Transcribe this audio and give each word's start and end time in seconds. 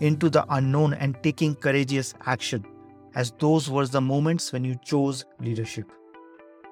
into 0.00 0.28
the 0.30 0.44
unknown 0.54 0.94
and 0.94 1.16
taking 1.22 1.54
courageous 1.54 2.14
action, 2.26 2.64
as 3.14 3.32
those 3.38 3.70
were 3.70 3.86
the 3.86 4.00
moments 4.00 4.52
when 4.52 4.64
you 4.64 4.76
chose 4.84 5.24
leadership. 5.40 5.90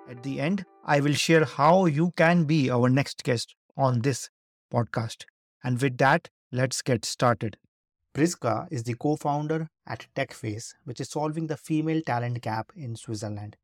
At 0.08 0.22
the 0.22 0.40
end, 0.40 0.64
I 0.84 1.00
will 1.00 1.14
share 1.14 1.44
how 1.44 1.86
you 1.86 2.10
can 2.16 2.44
be 2.44 2.70
our 2.70 2.88
next 2.88 3.22
guest 3.22 3.54
on 3.76 4.00
this 4.00 4.30
podcast. 4.72 5.24
And 5.62 5.80
with 5.80 5.98
that, 5.98 6.28
let's 6.50 6.82
get 6.82 7.04
started. 7.04 7.56
Priska 8.14 8.68
is 8.70 8.82
the 8.82 8.94
co 8.94 9.16
founder 9.16 9.68
at 9.86 10.06
TechFace, 10.14 10.74
which 10.84 11.00
is 11.00 11.08
solving 11.08 11.46
the 11.46 11.56
female 11.56 12.02
talent 12.02 12.42
gap 12.42 12.72
in 12.76 12.96
Switzerland. 12.96 13.56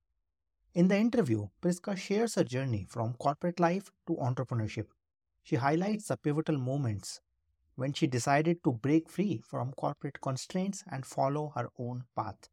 In 0.75 0.89
the 0.89 0.97
interview, 0.97 1.49
Priska 1.61 1.97
shares 1.97 2.37
her 2.37 2.45
journey 2.45 2.87
from 2.89 3.15
corporate 3.15 3.59
life 3.59 3.91
to 4.07 4.15
entrepreneurship. 4.15 4.87
She 5.43 5.57
highlights 5.57 6.07
the 6.07 6.17
pivotal 6.17 6.57
moments 6.57 7.21
when 7.79 7.93
she 7.95 8.07
decided 8.09 8.63
to 8.65 8.73
break 8.73 9.09
free 9.09 9.41
from 9.47 9.73
corporate 9.75 10.21
constraints 10.21 10.83
and 10.91 11.07
follow 11.07 11.53
her 11.55 11.69
own 11.79 12.05
path. 12.17 12.49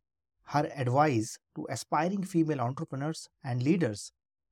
Her 0.46 0.70
advice 0.76 1.40
to 1.56 1.66
aspiring 1.70 2.24
female 2.24 2.62
entrepreneurs 2.62 3.28
and 3.44 3.64
leaders 3.64 4.12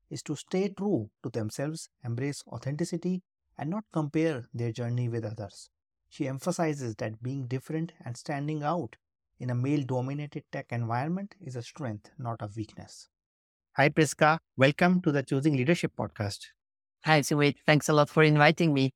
is 0.09 0.23
to 0.23 0.35
stay 0.35 0.69
true 0.69 1.11
to 1.23 1.29
themselves, 1.29 1.89
embrace 2.03 2.43
authenticity, 2.47 3.21
and 3.57 3.69
not 3.69 3.85
compare 3.93 4.45
their 4.53 4.71
journey 4.71 5.07
with 5.09 5.23
others. 5.25 5.69
She 6.09 6.27
emphasizes 6.27 6.95
that 6.95 7.21
being 7.21 7.47
different 7.47 7.93
and 8.03 8.17
standing 8.17 8.63
out 8.63 8.95
in 9.39 9.51
a 9.51 9.55
male 9.55 9.83
dominated 9.83 10.43
tech 10.51 10.67
environment 10.71 11.35
is 11.39 11.55
a 11.55 11.61
strength, 11.61 12.09
not 12.17 12.41
a 12.41 12.49
weakness. 12.55 13.09
Hi, 13.77 13.89
Priska. 13.89 14.39
Welcome 14.57 15.01
to 15.03 15.11
the 15.11 15.21
Choosing 15.23 15.55
Leadership 15.55 15.91
podcast. 15.97 16.47
Hi, 17.05 17.21
Sumit. 17.21 17.57
Thanks 17.67 17.89
a 17.89 17.93
lot 17.93 18.09
for 18.09 18.23
inviting 18.23 18.73
me. 18.73 18.91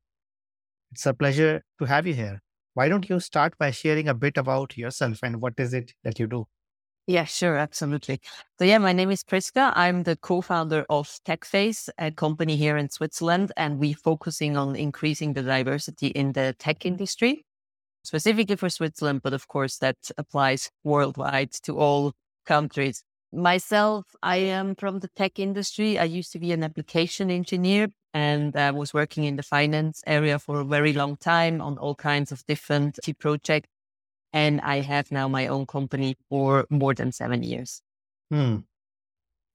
It's 0.91 1.05
a 1.05 1.13
pleasure 1.13 1.63
to 1.79 1.85
have 1.85 2.07
you 2.07 2.13
here. 2.13 2.41
Why 2.73 2.89
don't 2.89 3.09
you 3.09 3.19
start 3.19 3.57
by 3.57 3.71
sharing 3.71 4.07
a 4.07 4.13
bit 4.13 4.37
about 4.37 4.77
yourself 4.77 5.19
and 5.23 5.41
what 5.41 5.53
is 5.57 5.73
it 5.73 5.93
that 6.03 6.19
you 6.19 6.27
do? 6.27 6.47
Yeah, 7.07 7.23
sure, 7.23 7.55
absolutely. 7.55 8.19
So 8.59 8.65
yeah, 8.65 8.79
my 8.79 8.91
name 8.91 9.11
is 9.11 9.23
Priska. 9.23 9.71
I'm 9.75 10.03
the 10.03 10.17
co-founder 10.17 10.85
of 10.89 11.07
TechFace, 11.25 11.87
a 11.97 12.11
company 12.11 12.57
here 12.57 12.75
in 12.75 12.89
Switzerland, 12.89 13.53
and 13.55 13.79
we're 13.79 13.95
focusing 13.95 14.57
on 14.57 14.75
increasing 14.75 15.33
the 15.33 15.41
diversity 15.41 16.07
in 16.07 16.33
the 16.33 16.53
tech 16.59 16.85
industry, 16.85 17.45
specifically 18.03 18.57
for 18.57 18.69
Switzerland, 18.69 19.21
but 19.23 19.33
of 19.33 19.47
course 19.47 19.77
that 19.77 19.95
applies 20.17 20.69
worldwide 20.83 21.53
to 21.63 21.77
all 21.77 22.13
countries. 22.45 23.03
Myself, 23.31 24.05
I 24.21 24.37
am 24.37 24.75
from 24.75 24.99
the 24.99 25.09
tech 25.15 25.39
industry. 25.39 25.97
I 25.97 26.03
used 26.03 26.33
to 26.33 26.39
be 26.39 26.51
an 26.51 26.63
application 26.63 27.31
engineer 27.31 27.87
and 28.13 28.55
I 28.55 28.71
was 28.71 28.93
working 28.93 29.23
in 29.25 29.35
the 29.35 29.43
finance 29.43 30.03
area 30.07 30.39
for 30.39 30.59
a 30.59 30.65
very 30.65 30.93
long 30.93 31.17
time 31.17 31.61
on 31.61 31.77
all 31.77 31.95
kinds 31.95 32.31
of 32.31 32.45
different 32.45 32.99
projects. 33.19 33.69
And 34.33 34.61
I 34.61 34.81
have 34.81 35.11
now 35.11 35.27
my 35.27 35.47
own 35.47 35.65
company 35.65 36.15
for 36.29 36.65
more 36.69 36.93
than 36.93 37.11
seven 37.11 37.43
years. 37.43 37.81
Hmm. 38.29 38.57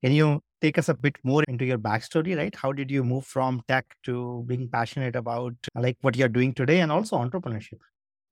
Can 0.03 0.13
you 0.13 0.43
take 0.61 0.79
us 0.79 0.89
a 0.89 0.95
bit 0.95 1.17
more 1.23 1.45
into 1.49 1.65
your 1.65 1.79
backstory, 1.79 2.37
right? 2.37 2.55
How 2.55 2.73
did 2.73 2.91
you 2.91 3.05
move 3.05 3.27
from 3.27 3.63
tech 3.69 3.85
to 4.05 4.45
being 4.47 4.69
passionate 4.69 5.17
about 5.17 5.55
like 5.75 5.99
what 6.01 6.17
you're 6.17 6.29
doing 6.29 6.55
today 6.55 6.81
and 6.81 6.91
also 6.91 7.19
entrepreneurship? 7.19 7.79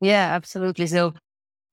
Yeah, 0.00 0.34
absolutely. 0.34 0.86
So 0.86 1.14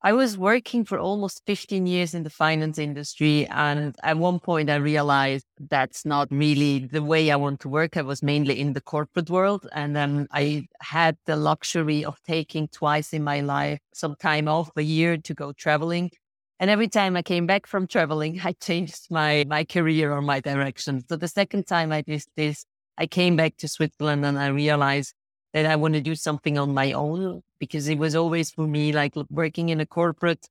I 0.04 0.14
was 0.14 0.38
working 0.38 0.86
for 0.86 1.00
almost 1.00 1.42
15 1.48 1.88
years 1.88 2.14
in 2.14 2.22
the 2.22 2.30
finance 2.30 2.78
industry. 2.78 3.48
And 3.48 3.96
at 4.04 4.18
one 4.18 4.40
point, 4.40 4.70
I 4.70 4.76
realized 4.76 5.46
that's 5.60 6.06
not 6.06 6.28
really 6.30 6.80
the 6.86 7.02
way 7.02 7.32
I 7.32 7.36
want 7.36 7.62
to 7.62 7.70
work. 7.70 7.98
I 7.98 8.04
was 8.04 8.22
mainly 8.22 8.60
in 8.60 8.74
the 8.74 8.82
corporate 8.82 9.30
world. 9.30 9.68
And 9.74 9.96
then 9.96 10.28
I 10.32 10.68
had 10.82 11.18
the 11.26 11.36
luxury 11.36 12.06
of 12.06 12.22
taking 12.28 12.68
twice 12.68 13.12
in 13.12 13.24
my 13.24 13.42
life 13.42 13.80
some 13.94 14.16
time 14.16 14.48
off 14.48 14.70
a 14.76 14.84
year 14.84 15.18
to 15.18 15.34
go 15.34 15.52
traveling. 15.52 16.12
And 16.60 16.70
every 16.70 16.88
time 16.88 17.16
I 17.16 17.24
came 17.24 17.48
back 17.48 17.66
from 17.66 17.88
traveling, 17.88 18.40
I 18.44 18.54
changed 18.54 19.08
my, 19.10 19.46
my 19.48 19.64
career 19.64 20.14
or 20.14 20.22
my 20.22 20.40
direction. 20.40 21.04
So 21.10 21.16
the 21.16 21.28
second 21.28 21.66
time 21.66 21.92
I 21.92 22.02
did 22.02 22.24
this, 22.36 22.66
I 23.00 23.08
came 23.08 23.36
back 23.36 23.58
to 23.58 23.68
Switzerland 23.68 24.26
and 24.26 24.38
I 24.38 24.48
realized 24.48 25.14
that 25.54 25.66
I 25.66 25.76
want 25.76 25.94
to 25.94 26.02
do 26.02 26.16
something 26.16 26.58
on 26.58 26.74
my 26.74 26.92
own 26.92 27.42
because 27.60 27.88
it 27.88 27.98
was 27.98 28.16
always 28.16 28.52
for 28.52 28.68
me 28.68 28.92
like 28.92 29.14
working 29.30 29.70
in 29.70 29.80
a 29.80 29.86
corporate. 29.86 30.48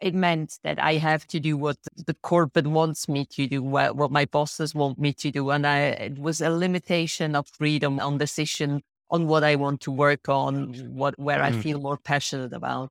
It 0.00 0.14
meant 0.14 0.58
that 0.62 0.80
I 0.80 0.94
have 0.94 1.26
to 1.28 1.40
do 1.40 1.56
what 1.56 1.76
the 2.06 2.14
corporate 2.22 2.68
wants 2.68 3.08
me 3.08 3.26
to 3.26 3.46
do, 3.46 3.62
what, 3.62 3.96
what 3.96 4.12
my 4.12 4.26
bosses 4.26 4.74
want 4.74 4.98
me 4.98 5.12
to 5.14 5.30
do. 5.30 5.50
And 5.50 5.66
I, 5.66 5.80
it 5.80 6.18
was 6.18 6.40
a 6.40 6.50
limitation 6.50 7.34
of 7.34 7.48
freedom 7.48 7.98
on 7.98 8.18
decision 8.18 8.82
on 9.10 9.26
what 9.26 9.42
I 9.42 9.56
want 9.56 9.80
to 9.82 9.90
work 9.90 10.28
on, 10.28 10.74
what, 10.94 11.18
where 11.18 11.38
mm. 11.40 11.42
I 11.42 11.52
feel 11.52 11.80
more 11.80 11.96
passionate 11.96 12.52
about. 12.52 12.90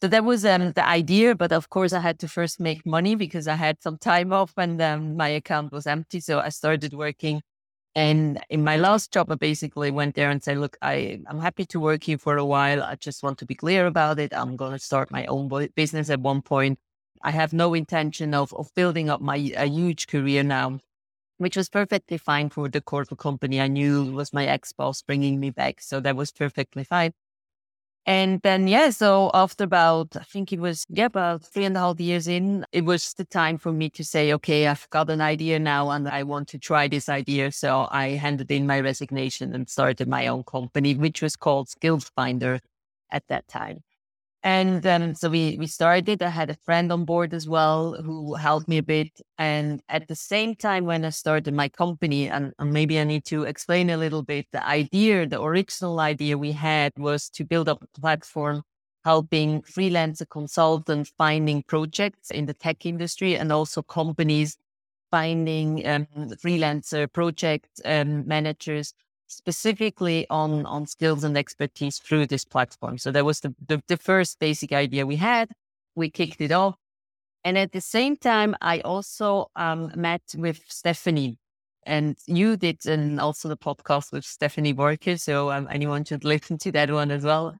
So 0.00 0.08
that 0.08 0.24
was 0.24 0.44
um, 0.44 0.72
the 0.72 0.86
idea. 0.86 1.34
But 1.34 1.50
of 1.50 1.70
course, 1.70 1.92
I 1.92 2.00
had 2.00 2.18
to 2.20 2.28
first 2.28 2.60
make 2.60 2.84
money 2.84 3.14
because 3.14 3.48
I 3.48 3.54
had 3.54 3.82
some 3.82 3.98
time 3.98 4.32
off 4.32 4.52
and 4.56 4.80
um, 4.80 5.16
my 5.16 5.28
account 5.28 5.72
was 5.72 5.86
empty. 5.86 6.20
So 6.20 6.40
I 6.40 6.50
started 6.50 6.92
working 6.92 7.42
and 7.94 8.40
in 8.50 8.64
my 8.64 8.76
last 8.76 9.12
job, 9.12 9.30
I 9.30 9.36
basically 9.36 9.90
went 9.92 10.16
there 10.16 10.30
and 10.30 10.42
said, 10.42 10.58
look, 10.58 10.76
I, 10.82 11.20
I'm 11.28 11.40
happy 11.40 11.64
to 11.66 11.78
work 11.78 12.04
here 12.04 12.18
for 12.18 12.36
a 12.36 12.44
while. 12.44 12.82
I 12.82 12.96
just 12.96 13.22
want 13.22 13.38
to 13.38 13.46
be 13.46 13.54
clear 13.54 13.86
about 13.86 14.18
it. 14.18 14.34
I'm 14.34 14.56
going 14.56 14.72
to 14.72 14.78
start 14.78 15.12
my 15.12 15.26
own 15.26 15.48
business 15.76 16.10
at 16.10 16.20
one 16.20 16.42
point. 16.42 16.78
I 17.22 17.30
have 17.30 17.52
no 17.52 17.72
intention 17.72 18.34
of, 18.34 18.52
of 18.54 18.74
building 18.74 19.08
up 19.08 19.20
my 19.20 19.36
a 19.56 19.66
huge 19.66 20.08
career 20.08 20.42
now, 20.42 20.80
which 21.38 21.56
was 21.56 21.68
perfectly 21.68 22.18
fine 22.18 22.50
for 22.50 22.68
the 22.68 22.80
corporate 22.80 23.20
company. 23.20 23.60
I 23.60 23.68
knew 23.68 24.12
was 24.12 24.32
my 24.32 24.46
ex 24.46 24.72
boss 24.72 25.00
bringing 25.02 25.38
me 25.40 25.50
back. 25.50 25.80
So 25.80 26.00
that 26.00 26.16
was 26.16 26.32
perfectly 26.32 26.84
fine. 26.84 27.12
And 28.06 28.42
then, 28.42 28.68
yeah, 28.68 28.90
so 28.90 29.30
after 29.32 29.64
about, 29.64 30.14
I 30.14 30.24
think 30.24 30.52
it 30.52 30.60
was, 30.60 30.84
yeah, 30.90 31.06
about 31.06 31.42
three 31.42 31.64
and 31.64 31.74
a 31.74 31.80
half 31.80 31.98
years 31.98 32.28
in, 32.28 32.66
it 32.70 32.84
was 32.84 33.14
the 33.14 33.24
time 33.24 33.56
for 33.56 33.72
me 33.72 33.88
to 33.90 34.04
say, 34.04 34.30
okay, 34.34 34.66
I've 34.66 34.88
got 34.90 35.08
an 35.08 35.22
idea 35.22 35.58
now 35.58 35.88
and 35.88 36.06
I 36.06 36.22
want 36.22 36.48
to 36.48 36.58
try 36.58 36.86
this 36.86 37.08
idea. 37.08 37.50
So 37.52 37.88
I 37.90 38.10
handed 38.10 38.50
in 38.50 38.66
my 38.66 38.80
resignation 38.80 39.54
and 39.54 39.70
started 39.70 40.06
my 40.06 40.26
own 40.26 40.44
company, 40.44 40.94
which 40.94 41.22
was 41.22 41.34
called 41.34 41.70
Skills 41.70 42.10
Finder 42.14 42.60
at 43.10 43.26
that 43.28 43.48
time. 43.48 43.82
And 44.44 44.82
then 44.82 45.14
so 45.14 45.30
we 45.30 45.56
we 45.58 45.66
started. 45.66 46.22
I 46.22 46.28
had 46.28 46.50
a 46.50 46.56
friend 46.66 46.92
on 46.92 47.06
board 47.06 47.32
as 47.32 47.48
well 47.48 47.94
who 47.94 48.34
helped 48.34 48.68
me 48.68 48.76
a 48.76 48.82
bit. 48.82 49.08
And 49.38 49.80
at 49.88 50.06
the 50.06 50.14
same 50.14 50.54
time, 50.54 50.84
when 50.84 51.02
I 51.04 51.10
started 51.10 51.54
my 51.54 51.70
company, 51.70 52.28
and, 52.28 52.52
and, 52.58 52.70
maybe 52.70 53.00
I 53.00 53.04
need 53.04 53.24
to 53.26 53.44
explain 53.44 53.88
a 53.88 53.96
little 53.96 54.22
bit, 54.22 54.46
the 54.52 54.62
idea, 54.66 55.26
the 55.26 55.40
original 55.40 55.98
idea 55.98 56.36
we 56.36 56.52
had 56.52 56.92
was 56.98 57.30
to 57.30 57.44
build 57.44 57.70
up 57.70 57.82
a 57.82 58.00
platform 58.00 58.62
helping 59.04 59.62
freelancer 59.62 60.28
consultants 60.28 61.12
finding 61.16 61.62
projects 61.62 62.30
in 62.30 62.46
the 62.46 62.54
tech 62.54 62.86
industry 62.86 63.36
and 63.36 63.52
also 63.52 63.82
companies 63.82 64.56
finding 65.10 65.86
um, 65.86 66.06
freelancer 66.44 67.10
project 67.12 67.80
um, 67.84 68.26
managers 68.26 68.94
specifically 69.26 70.26
on, 70.30 70.66
on 70.66 70.86
skills 70.86 71.24
and 71.24 71.36
expertise 71.36 71.98
through 71.98 72.26
this 72.26 72.44
platform. 72.44 72.98
So 72.98 73.10
that 73.10 73.24
was 73.24 73.40
the, 73.40 73.54
the, 73.66 73.82
the 73.88 73.96
first 73.96 74.38
basic 74.38 74.72
idea 74.72 75.06
we 75.06 75.16
had. 75.16 75.50
We 75.94 76.10
kicked 76.10 76.40
it 76.40 76.52
off. 76.52 76.76
And 77.44 77.58
at 77.58 77.72
the 77.72 77.80
same 77.80 78.16
time, 78.16 78.56
I 78.60 78.80
also 78.80 79.50
um, 79.54 79.92
met 79.94 80.22
with 80.36 80.60
Stephanie 80.68 81.38
and 81.86 82.16
you 82.26 82.56
did 82.56 82.86
and 82.86 83.20
also 83.20 83.48
the 83.48 83.56
podcast 83.56 84.12
with 84.12 84.24
Stephanie 84.24 84.72
Barker. 84.72 85.16
So 85.16 85.50
um, 85.50 85.68
anyone 85.70 86.04
should 86.04 86.24
listen 86.34 86.58
to 86.58 86.72
that 86.72 86.90
one 86.90 87.10
as 87.10 87.24
well. 87.24 87.56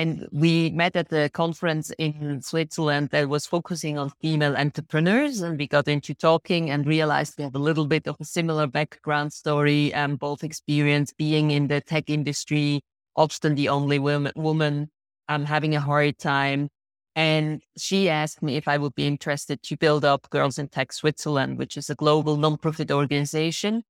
And 0.00 0.26
we 0.32 0.70
met 0.70 0.96
at 0.96 1.10
the 1.10 1.28
conference 1.34 1.92
in 1.98 2.40
Switzerland 2.40 3.10
that 3.10 3.28
was 3.28 3.44
focusing 3.46 3.98
on 3.98 4.08
female 4.22 4.56
entrepreneurs. 4.56 5.42
And 5.42 5.58
we 5.58 5.68
got 5.68 5.88
into 5.88 6.14
talking 6.14 6.70
and 6.70 6.86
realized 6.86 7.34
we 7.36 7.44
have 7.44 7.54
a 7.54 7.58
little 7.58 7.86
bit 7.86 8.08
of 8.08 8.16
a 8.18 8.24
similar 8.24 8.66
background 8.66 9.34
story, 9.34 9.92
and 9.92 10.12
um, 10.12 10.16
both 10.16 10.42
experience 10.42 11.12
being 11.12 11.50
in 11.50 11.68
the 11.68 11.82
tech 11.82 12.08
industry, 12.08 12.80
often 13.14 13.56
the 13.56 13.68
only 13.68 13.98
woman, 13.98 14.32
woman 14.36 14.88
um, 15.28 15.44
having 15.44 15.76
a 15.76 15.80
hard 15.80 16.16
time. 16.16 16.70
And 17.14 17.60
she 17.76 18.08
asked 18.08 18.42
me 18.42 18.56
if 18.56 18.68
I 18.68 18.78
would 18.78 18.94
be 18.94 19.06
interested 19.06 19.62
to 19.64 19.76
build 19.76 20.02
up 20.02 20.30
Girls 20.30 20.58
in 20.58 20.68
Tech 20.68 20.94
Switzerland, 20.94 21.58
which 21.58 21.76
is 21.76 21.90
a 21.90 21.94
global 21.94 22.38
nonprofit 22.38 22.90
organization. 22.90 23.82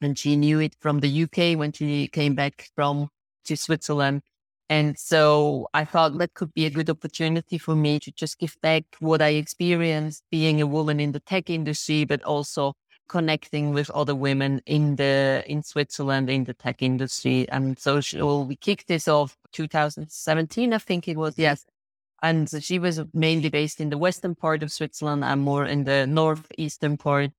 And 0.00 0.16
she 0.16 0.36
knew 0.36 0.60
it 0.60 0.76
from 0.78 1.00
the 1.00 1.24
UK 1.24 1.58
when 1.58 1.72
she 1.72 2.06
came 2.06 2.36
back 2.36 2.70
from 2.76 3.08
to 3.46 3.56
Switzerland 3.56 4.22
and 4.70 4.96
so 4.96 5.66
I 5.74 5.84
thought 5.84 6.16
that 6.18 6.34
could 6.34 6.54
be 6.54 6.64
a 6.64 6.70
good 6.70 6.88
opportunity 6.88 7.58
for 7.58 7.74
me 7.74 7.98
to 7.98 8.12
just 8.12 8.38
give 8.38 8.56
back 8.62 8.84
what 9.00 9.20
I 9.20 9.30
experienced 9.30 10.22
being 10.30 10.62
a 10.62 10.66
woman 10.66 11.00
in 11.00 11.10
the 11.10 11.18
tech 11.18 11.50
industry, 11.50 12.04
but 12.04 12.22
also 12.22 12.74
connecting 13.08 13.74
with 13.74 13.90
other 13.90 14.14
women 14.14 14.62
in 14.66 14.94
the 14.94 15.42
in 15.48 15.64
Switzerland 15.64 16.30
in 16.30 16.44
the 16.44 16.54
tech 16.54 16.82
industry. 16.82 17.48
And 17.48 17.80
so 17.80 18.00
she, 18.00 18.22
well, 18.22 18.44
we 18.44 18.54
kicked 18.54 18.86
this 18.86 19.08
off 19.08 19.36
2017, 19.50 20.72
I 20.72 20.78
think 20.78 21.08
it 21.08 21.16
was. 21.16 21.36
Yes. 21.36 21.66
And 22.22 22.48
she 22.62 22.78
was 22.78 23.00
mainly 23.12 23.48
based 23.48 23.80
in 23.80 23.90
the 23.90 23.98
western 23.98 24.36
part 24.36 24.62
of 24.62 24.70
Switzerland. 24.70 25.24
I'm 25.24 25.40
more 25.40 25.64
in 25.64 25.82
the 25.82 26.06
northeastern 26.06 26.96
part. 26.96 27.32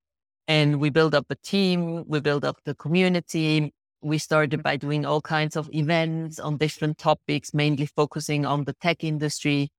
And 0.48 0.80
we 0.80 0.90
built 0.90 1.14
up 1.14 1.26
a 1.30 1.36
team, 1.36 2.04
we 2.06 2.20
built 2.20 2.44
up 2.44 2.58
the 2.64 2.74
community, 2.74 3.72
we 4.02 4.18
started 4.18 4.62
by 4.62 4.76
doing 4.76 5.06
all 5.06 5.20
kinds 5.20 5.56
of 5.56 5.70
events 5.72 6.38
on 6.38 6.56
different 6.56 6.98
topics, 6.98 7.54
mainly 7.54 7.86
focusing 7.86 8.44
on 8.44 8.64
the 8.64 8.74
tech 8.74 9.04
industry, 9.04 9.70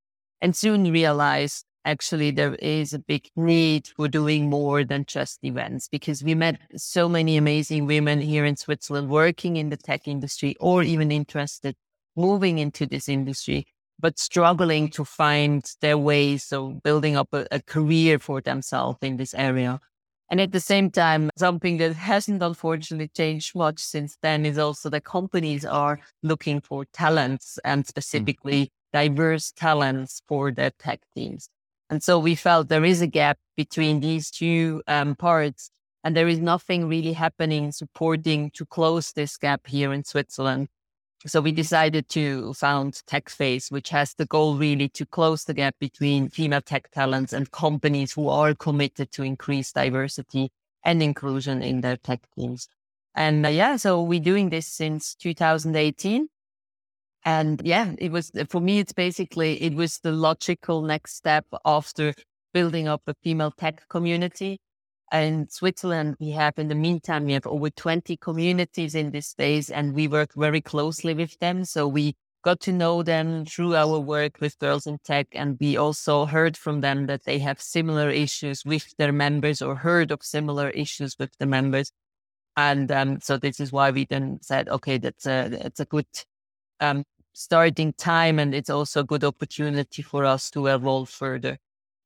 and 0.42 0.56
soon 0.56 0.92
realized 0.92 1.66
actually 1.86 2.32
there 2.32 2.56
is 2.56 2.94
a 2.94 3.00
big 3.00 3.28
need 3.36 3.88
for 3.96 4.08
doing 4.08 4.50
more 4.50 4.84
than 4.84 5.06
just 5.06 5.40
events 5.44 5.88
because 5.90 6.24
we 6.24 6.34
met 6.34 6.58
so 6.76 7.10
many 7.10 7.36
amazing 7.38 7.86
women 7.86 8.22
here 8.22 8.46
in 8.46 8.56
Switzerland 8.56 9.10
working 9.10 9.58
in 9.58 9.70
the 9.70 9.78
tech 9.78 10.08
industry 10.08 10.56
or 10.60 10.84
even 10.84 11.12
interested 11.12 11.76
moving 12.16 12.60
into 12.60 12.86
this 12.86 13.10
industry, 13.10 13.66
but 14.00 14.20
struggling 14.20 14.90
to 14.90 15.04
find 15.04 15.66
their 15.82 15.98
way. 15.98 16.38
So 16.38 16.80
building 16.84 17.16
up 17.16 17.30
a, 17.34 17.48
a 17.52 17.62
career 17.62 18.20
for 18.20 18.42
themselves 18.42 19.00
in 19.02 19.18
this 19.18 19.34
area. 19.34 19.80
And 20.30 20.42
at 20.42 20.52
the 20.52 20.60
same 20.60 20.90
time, 20.90 21.30
something 21.38 21.78
that 21.78 21.94
hasn't 21.94 22.42
unfortunately 22.42 23.10
changed 23.10 23.56
much 23.56 23.80
since 23.80 24.18
then 24.22 24.46
is 24.46 24.58
also 24.58 24.90
that 24.90 25.04
companies 25.04 25.66
are 25.66 26.00
looking 26.24 26.62
for 26.62 26.86
talents 26.94 27.60
and 27.64 27.84
mm. 27.84 27.88
specifically 27.88 28.66
mm-hmm. 28.66 29.10
diverse 29.10 29.52
talents 29.52 30.22
for 30.28 30.52
their 30.52 30.72
tech 30.80 31.02
teams. 31.16 31.50
And 31.90 32.02
so 32.02 32.18
we 32.18 32.36
felt 32.36 32.70
there 32.70 32.86
is 32.86 33.02
a 33.02 33.08
gap 33.08 33.38
between 33.56 34.00
these 34.00 34.32
two 34.32 34.82
um, 34.88 35.16
parts, 35.16 35.70
and 36.04 36.16
there 36.16 36.28
is 36.28 36.40
nothing 36.40 36.88
really 36.88 37.14
happening 37.14 37.72
supporting 37.72 38.50
to 38.56 38.66
close 38.66 39.12
this 39.12 39.38
gap 39.38 39.68
here 39.68 39.94
in 39.94 40.04
Switzerland. 40.04 40.70
So 41.26 41.40
we 41.40 41.54
decided 41.54 42.10
to 42.10 42.54
found 42.54 43.02
TechFace, 43.08 43.72
which 43.72 43.90
has 43.90 44.14
the 44.14 44.26
goal 44.26 44.58
really 44.58 44.90
to 44.90 45.06
close 45.06 45.46
the 45.46 45.54
gap 45.54 45.76
between 45.80 46.30
female 46.30 46.62
tech 46.62 46.92
talents 46.92 47.32
and 47.32 47.50
companies 47.52 48.12
who 48.12 48.28
are 48.28 48.54
committed 48.54 49.12
to 49.14 49.24
increase 49.24 49.72
diversity 49.72 50.52
and 50.84 51.02
inclusion 51.02 51.62
in 51.64 51.82
their 51.82 51.96
tech 51.96 52.20
teams. 52.36 52.68
And 53.16 53.46
uh, 53.46 53.50
yeah, 53.50 53.78
so 53.78 54.02
we're 54.02 54.20
doing 54.20 54.50
this 54.50 54.68
since 54.68 55.16
2018. 55.16 56.28
And 57.26 57.62
yeah, 57.64 57.94
it 58.00 58.12
was 58.12 58.32
for 58.50 58.60
me, 58.60 58.80
it's 58.80 58.92
basically, 58.92 59.62
it 59.62 59.76
was 59.76 60.00
the 60.00 60.12
logical 60.12 60.82
next 60.82 61.16
step 61.16 61.46
after 61.64 62.14
building 62.54 62.90
up 62.90 63.02
a 63.08 63.14
female 63.24 63.52
tech 63.52 63.88
community 63.88 64.60
in 65.12 65.48
Switzerland, 65.50 66.16
we 66.20 66.32
have 66.32 66.58
in 66.58 66.68
the 66.68 66.76
meantime, 66.76 67.26
we 67.26 67.34
have 67.34 67.46
over 67.46 67.70
20 67.70 68.18
communities 68.18 68.96
in 68.96 69.12
this 69.12 69.28
space 69.28 69.70
and 69.70 69.94
we 69.94 70.08
work 70.08 70.34
very 70.36 70.62
closely 70.62 71.14
with 71.14 71.38
them. 71.40 71.66
So 71.66 71.88
we 71.88 72.16
got 72.44 72.60
to 72.62 72.72
know 72.72 73.04
them 73.04 73.46
through 73.46 73.76
our 73.76 74.00
work 74.00 74.40
with 74.42 74.60
Girls 74.60 74.86
in 74.86 75.00
Tech. 75.04 75.28
And 75.32 75.58
we 75.60 75.78
also 75.78 76.26
heard 76.26 76.58
from 76.58 76.82
them 76.82 77.06
that 77.08 77.24
they 77.26 77.40
have 77.40 77.62
similar 77.62 78.10
issues 78.10 78.66
with 78.66 78.94
their 78.98 79.12
members 79.12 79.62
or 79.62 79.76
heard 79.76 80.12
of 80.12 80.24
similar 80.24 80.70
issues 80.70 81.16
with 81.18 81.32
the 81.40 81.46
members. 81.46 81.92
And 82.58 82.92
um, 82.92 83.20
so 83.22 83.38
this 83.38 83.60
is 83.60 83.72
why 83.72 83.92
we 83.92 84.06
then 84.06 84.40
said, 84.42 84.70
okay, 84.70 84.98
that's 84.98 85.26
a, 85.26 85.50
that's 85.50 85.80
a 85.80 85.86
good 85.86 86.08
um, 86.80 87.04
starting 87.34 87.94
time. 87.94 88.40
And 88.40 88.54
it's 88.54 88.70
also 88.70 89.02
a 89.02 89.06
good 89.06 89.24
opportunity 89.24 90.02
for 90.02 90.26
us 90.26 90.50
to 90.52 90.68
evolve 90.68 91.10
further. 91.10 91.58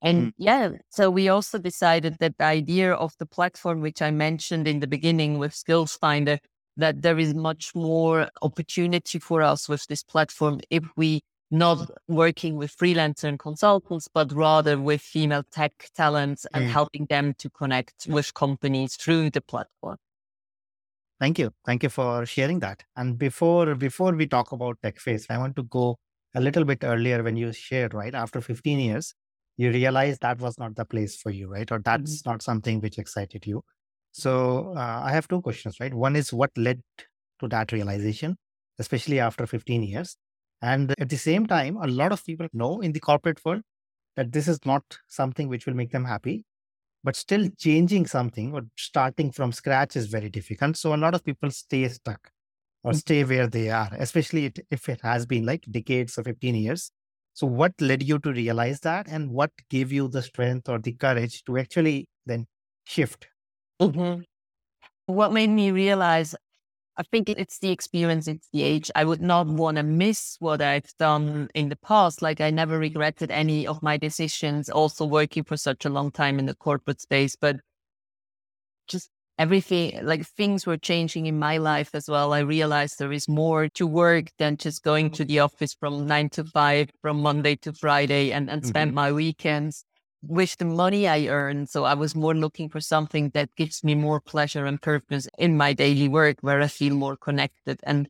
And 0.02 0.28
mm. 0.28 0.34
yeah, 0.38 0.70
so 0.90 1.10
we 1.10 1.28
also 1.28 1.58
decided 1.58 2.18
that 2.20 2.38
the 2.38 2.46
idea 2.46 2.94
of 2.94 3.14
the 3.18 3.26
platform, 3.26 3.82
which 3.82 4.02
I 4.02 4.12
mentioned 4.12 4.68
in 4.68 4.80
the 4.80 4.88
beginning 4.88 5.40
with 5.40 5.56
Skills 5.56 5.96
Finder, 5.96 6.40
that 6.78 7.02
there 7.02 7.18
is 7.18 7.34
much 7.34 7.74
more 7.74 8.30
opportunity 8.42 9.18
for 9.18 9.42
us 9.42 9.68
with 9.68 9.88
this 9.88 10.04
platform 10.04 10.60
if 10.70 10.84
we 10.96 11.22
not 11.50 11.90
working 12.08 12.58
with 12.58 12.76
freelancers 12.76 13.24
and 13.24 13.40
consultants, 13.40 14.08
but 14.14 14.32
rather 14.34 14.80
with 14.80 15.02
female 15.02 15.44
tech 15.50 15.90
talents 15.96 16.46
and 16.54 16.66
mm. 16.66 16.70
helping 16.70 17.06
them 17.06 17.34
to 17.38 17.50
connect 17.50 18.06
with 18.08 18.34
companies 18.34 18.96
through 18.96 19.30
the 19.30 19.42
platform. 19.42 19.98
Thank 21.20 21.40
you. 21.40 21.52
Thank 21.66 21.84
you 21.84 21.90
for 21.90 22.26
sharing 22.26 22.60
that. 22.60 22.84
And 22.96 23.18
before 23.18 23.74
before 23.76 24.14
we 24.14 24.28
talk 24.28 24.52
about 24.52 24.78
TechFace, 24.84 25.26
I 25.30 25.38
want 25.38 25.56
to 25.56 25.64
go 25.64 25.98
a 26.36 26.42
little 26.42 26.64
bit 26.64 26.84
earlier 26.84 27.24
when 27.24 27.38
you 27.38 27.52
shared, 27.54 27.94
right? 27.94 28.14
After 28.14 28.40
15 28.40 28.80
years, 28.80 29.16
you 29.58 29.72
realize 29.72 30.20
that 30.20 30.40
was 30.40 30.58
not 30.58 30.76
the 30.76 30.86
place 30.86 31.20
for 31.20 31.32
you, 31.32 31.52
right? 31.52 31.72
Or 31.72 31.80
that's 31.80 32.22
mm-hmm. 32.22 32.30
not 32.30 32.42
something 32.42 32.80
which 32.80 32.98
excited 32.98 33.46
you. 33.46 33.64
So 34.12 34.74
uh, 34.76 35.02
I 35.04 35.12
have 35.12 35.28
two 35.28 35.42
questions, 35.42 35.80
right? 35.80 35.94
One 35.94 36.16
is 36.16 36.32
what 36.32 36.52
led 36.58 36.82
to 37.40 37.48
that 37.50 37.72
realization, 37.72 38.38
especially 38.80 39.20
after 39.20 39.46
15 39.46 39.84
years. 39.84 40.16
And 40.62 40.94
at 41.00 41.10
the 41.10 41.18
same 41.18 41.46
time, 41.46 41.78
a 41.78 41.88
lot 41.88 42.12
of 42.12 42.24
people 42.26 42.48
know 42.54 42.82
in 42.82 42.92
the 42.92 43.00
corporate 43.00 43.44
world 43.46 43.62
that 44.16 44.32
this 44.32 44.48
is 44.48 44.60
not 44.66 44.84
something 45.08 45.48
which 45.48 45.66
will 45.66 45.76
make 45.76 45.92
them 45.92 46.06
happy, 46.06 46.46
but 47.04 47.16
still 47.16 47.48
changing 47.58 48.08
something 48.08 48.54
or 48.54 48.64
starting 48.76 49.32
from 49.32 49.52
scratch 49.52 49.96
is 49.96 50.08
very 50.08 50.30
difficult. 50.30 50.78
So 50.78 50.96
a 50.96 50.98
lot 50.98 51.14
of 51.14 51.24
people 51.24 51.52
stay 51.52 51.88
stuck 51.88 52.32
or 52.84 52.92
mm-hmm. 52.92 52.98
stay 52.98 53.24
where 53.24 53.48
they 53.48 53.70
are, 53.70 53.90
especially 54.00 54.52
if 54.72 54.90
it 54.90 55.02
has 55.02 55.26
been 55.26 55.46
like 55.46 55.66
decades 55.70 56.18
or 56.18 56.24
15 56.24 56.56
years. 56.56 56.92
So, 57.38 57.46
what 57.46 57.80
led 57.80 58.02
you 58.02 58.18
to 58.18 58.32
realize 58.32 58.80
that, 58.80 59.08
and 59.08 59.30
what 59.30 59.52
gave 59.70 59.92
you 59.92 60.08
the 60.08 60.24
strength 60.24 60.68
or 60.68 60.80
the 60.80 60.94
courage 60.94 61.44
to 61.44 61.60
actually 61.60 62.08
then 62.26 62.48
shift? 62.84 63.28
Mm-hmm. 63.80 64.22
What 65.06 65.32
made 65.32 65.52
me 65.52 65.70
realize, 65.70 66.34
I 66.98 67.04
think 67.04 67.30
it's 67.30 67.60
the 67.60 67.70
experience, 67.70 68.28
it's 68.28 68.48
the 68.52 68.64
age. 68.64 68.90
I 68.96 69.06
would 69.06 69.22
not 69.22 69.46
want 69.46 69.78
to 69.78 69.84
miss 69.84 70.38
what 70.40 70.64
I've 70.64 70.92
done 70.98 71.50
in 71.54 71.70
the 71.70 71.76
past. 71.76 72.24
Like, 72.24 72.42
I 72.42 72.50
never 72.50 72.80
regretted 72.80 73.30
any 73.30 73.68
of 73.68 73.84
my 73.84 73.98
decisions, 73.98 74.68
also 74.68 75.06
working 75.06 75.44
for 75.44 75.58
such 75.58 75.86
a 75.86 75.92
long 75.92 76.10
time 76.10 76.40
in 76.40 76.48
the 76.48 76.56
corporate 76.56 77.02
space, 77.02 77.36
but 77.36 77.58
just 78.88 79.12
everything 79.38 80.00
like 80.04 80.26
things 80.26 80.66
were 80.66 80.78
changing 80.78 81.28
in 81.28 81.38
my 81.40 81.58
life 81.58 81.92
as 81.94 82.10
well. 82.10 82.34
I 82.34 82.40
realized 82.40 82.98
there 82.98 83.12
is 83.12 83.28
more 83.28 83.70
to 83.70 83.86
work 83.86 84.26
than 84.38 84.58
just 84.58 84.84
going 84.84 85.12
to 85.12 85.26
the 85.26 85.40
office 85.40 85.74
from 85.74 86.08
nine 86.08 86.30
to 86.30 86.44
five, 86.44 86.90
from 87.02 87.22
Monday 87.22 87.56
to 87.58 87.74
Friday, 87.74 88.32
and, 88.32 88.50
and 88.50 88.66
spend 88.66 88.90
mm-hmm. 88.90 88.96
my 88.96 89.12
weekends 89.12 89.86
with 90.24 90.58
the 90.58 90.66
money 90.66 91.08
I 91.08 91.28
earn. 91.28 91.68
So 91.68 91.84
I 91.84 91.94
was 91.94 92.16
more 92.16 92.34
looking 92.34 92.70
for 92.70 92.82
something 92.82 93.30
that 93.34 93.56
gives 93.56 93.84
me 93.84 93.96
more 93.96 94.20
pleasure 94.20 94.66
and 94.66 94.82
purpose 94.82 95.28
in 95.38 95.58
my 95.58 95.74
daily 95.74 96.08
work 96.08 96.38
where 96.42 96.62
I 96.62 96.68
feel 96.68 96.96
more 96.96 97.16
connected. 97.16 97.80
And 97.84 98.10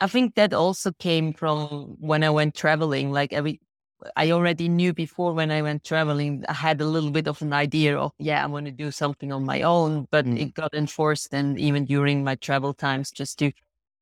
I 0.00 0.06
think 0.06 0.34
that 0.36 0.54
also 0.54 0.92
came 0.92 1.32
from 1.32 1.96
when 1.98 2.22
I 2.22 2.30
went 2.30 2.54
traveling. 2.54 3.10
Like 3.10 3.32
every 3.32 3.60
I 4.14 4.30
already 4.30 4.68
knew 4.68 4.92
before 4.92 5.32
when 5.32 5.50
I 5.50 5.62
went 5.62 5.84
traveling, 5.84 6.44
I 6.48 6.52
had 6.52 6.80
a 6.80 6.86
little 6.86 7.10
bit 7.10 7.26
of 7.26 7.40
an 7.40 7.52
idea 7.52 7.98
of, 7.98 8.12
yeah, 8.18 8.42
I 8.44 8.46
want 8.46 8.66
to 8.66 8.72
do 8.72 8.90
something 8.90 9.32
on 9.32 9.44
my 9.44 9.62
own, 9.62 10.06
but 10.10 10.26
mm. 10.26 10.38
it 10.38 10.54
got 10.54 10.74
enforced. 10.74 11.32
And 11.32 11.58
even 11.58 11.84
during 11.86 12.22
my 12.22 12.34
travel 12.34 12.74
times, 12.74 13.10
just 13.10 13.38
to 13.38 13.52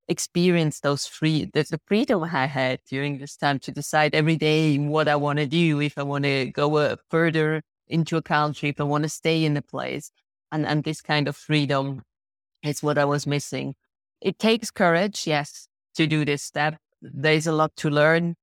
experience 0.08 0.80
those 0.80 1.06
free, 1.06 1.50
the, 1.52 1.62
the 1.62 1.80
freedom 1.86 2.24
I 2.24 2.46
had 2.46 2.80
during 2.90 3.18
this 3.18 3.36
time 3.36 3.58
to 3.60 3.72
decide 3.72 4.14
every 4.14 4.36
day 4.36 4.76
what 4.78 5.08
I 5.08 5.16
want 5.16 5.38
to 5.38 5.46
do, 5.46 5.80
if 5.80 5.96
I 5.96 6.02
want 6.02 6.24
to 6.24 6.46
go 6.46 6.76
uh, 6.76 6.96
further 7.08 7.62
into 7.86 8.16
a 8.16 8.22
country, 8.22 8.70
if 8.70 8.80
I 8.80 8.84
want 8.84 9.04
to 9.04 9.08
stay 9.08 9.44
in 9.44 9.56
a 9.56 9.62
place. 9.62 10.10
And, 10.50 10.66
and 10.66 10.84
this 10.84 11.00
kind 11.00 11.28
of 11.28 11.36
freedom 11.36 12.02
is 12.62 12.82
what 12.82 12.98
I 12.98 13.04
was 13.04 13.26
missing. 13.26 13.74
It 14.20 14.38
takes 14.38 14.70
courage, 14.70 15.26
yes, 15.26 15.68
to 15.94 16.06
do 16.06 16.24
this 16.24 16.42
step. 16.42 16.76
There's 17.00 17.46
a 17.46 17.52
lot 17.52 17.76
to 17.76 17.90
learn. 17.90 18.36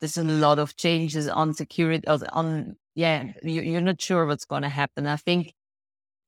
There's 0.00 0.18
a 0.18 0.24
lot 0.24 0.58
of 0.58 0.76
changes 0.76 1.28
on 1.28 1.54
security, 1.54 2.06
on, 2.06 2.76
yeah, 2.94 3.32
you're 3.42 3.80
not 3.80 4.00
sure 4.00 4.26
what's 4.26 4.44
going 4.44 4.62
to 4.62 4.68
happen. 4.68 5.06
I 5.06 5.16
think 5.16 5.54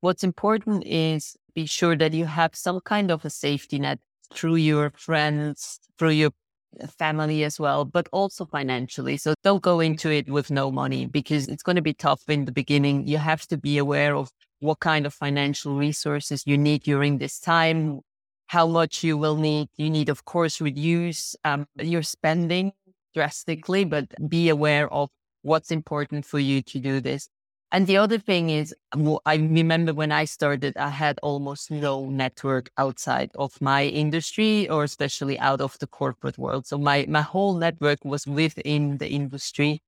what's 0.00 0.24
important 0.24 0.86
is 0.86 1.36
be 1.54 1.66
sure 1.66 1.96
that 1.96 2.14
you 2.14 2.24
have 2.26 2.54
some 2.54 2.80
kind 2.80 3.10
of 3.10 3.24
a 3.24 3.30
safety 3.30 3.78
net 3.78 3.98
through 4.32 4.56
your 4.56 4.92
friends, 4.96 5.80
through 5.98 6.10
your 6.10 6.30
family 6.98 7.44
as 7.44 7.58
well, 7.58 7.84
but 7.84 8.08
also 8.12 8.44
financially. 8.46 9.16
So 9.16 9.34
don't 9.42 9.62
go 9.62 9.80
into 9.80 10.10
it 10.10 10.28
with 10.30 10.50
no 10.50 10.70
money 10.70 11.06
because 11.06 11.48
it's 11.48 11.62
going 11.62 11.76
to 11.76 11.82
be 11.82 11.94
tough 11.94 12.22
in 12.28 12.44
the 12.44 12.52
beginning. 12.52 13.06
You 13.06 13.18
have 13.18 13.46
to 13.48 13.56
be 13.56 13.78
aware 13.78 14.14
of 14.14 14.30
what 14.60 14.80
kind 14.80 15.06
of 15.06 15.14
financial 15.14 15.76
resources 15.76 16.42
you 16.46 16.58
need 16.58 16.82
during 16.82 17.18
this 17.18 17.38
time, 17.38 18.00
how 18.46 18.66
much 18.66 19.02
you 19.02 19.16
will 19.16 19.36
need. 19.36 19.68
You 19.76 19.90
need, 19.90 20.08
of 20.08 20.24
course, 20.24 20.60
reduce 20.60 21.36
um, 21.44 21.66
your 21.76 22.02
spending 22.02 22.72
drastically, 23.18 23.84
but 23.84 24.04
be 24.28 24.48
aware 24.48 24.86
of 24.92 25.08
what's 25.42 25.70
important 25.70 26.22
for 26.24 26.38
you 26.38 26.62
to 26.62 26.78
do 26.90 27.00
this. 27.00 27.28
And 27.70 27.86
the 27.86 27.98
other 27.98 28.18
thing 28.30 28.48
is, 28.48 28.74
I 29.26 29.34
remember 29.34 29.92
when 29.92 30.12
I 30.22 30.24
started, 30.24 30.72
I 30.76 30.88
had 30.88 31.18
almost 31.22 31.70
no 31.70 32.08
network 32.08 32.70
outside 32.78 33.30
of 33.34 33.60
my 33.60 33.82
industry 33.84 34.68
or 34.70 34.84
especially 34.84 35.38
out 35.38 35.60
of 35.60 35.78
the 35.78 35.86
corporate 35.86 36.38
world. 36.38 36.66
So 36.66 36.78
my, 36.78 37.04
my 37.08 37.20
whole 37.20 37.54
network 37.66 37.98
was 38.04 38.26
within 38.26 38.98
the 38.98 39.08
industry. 39.08 39.82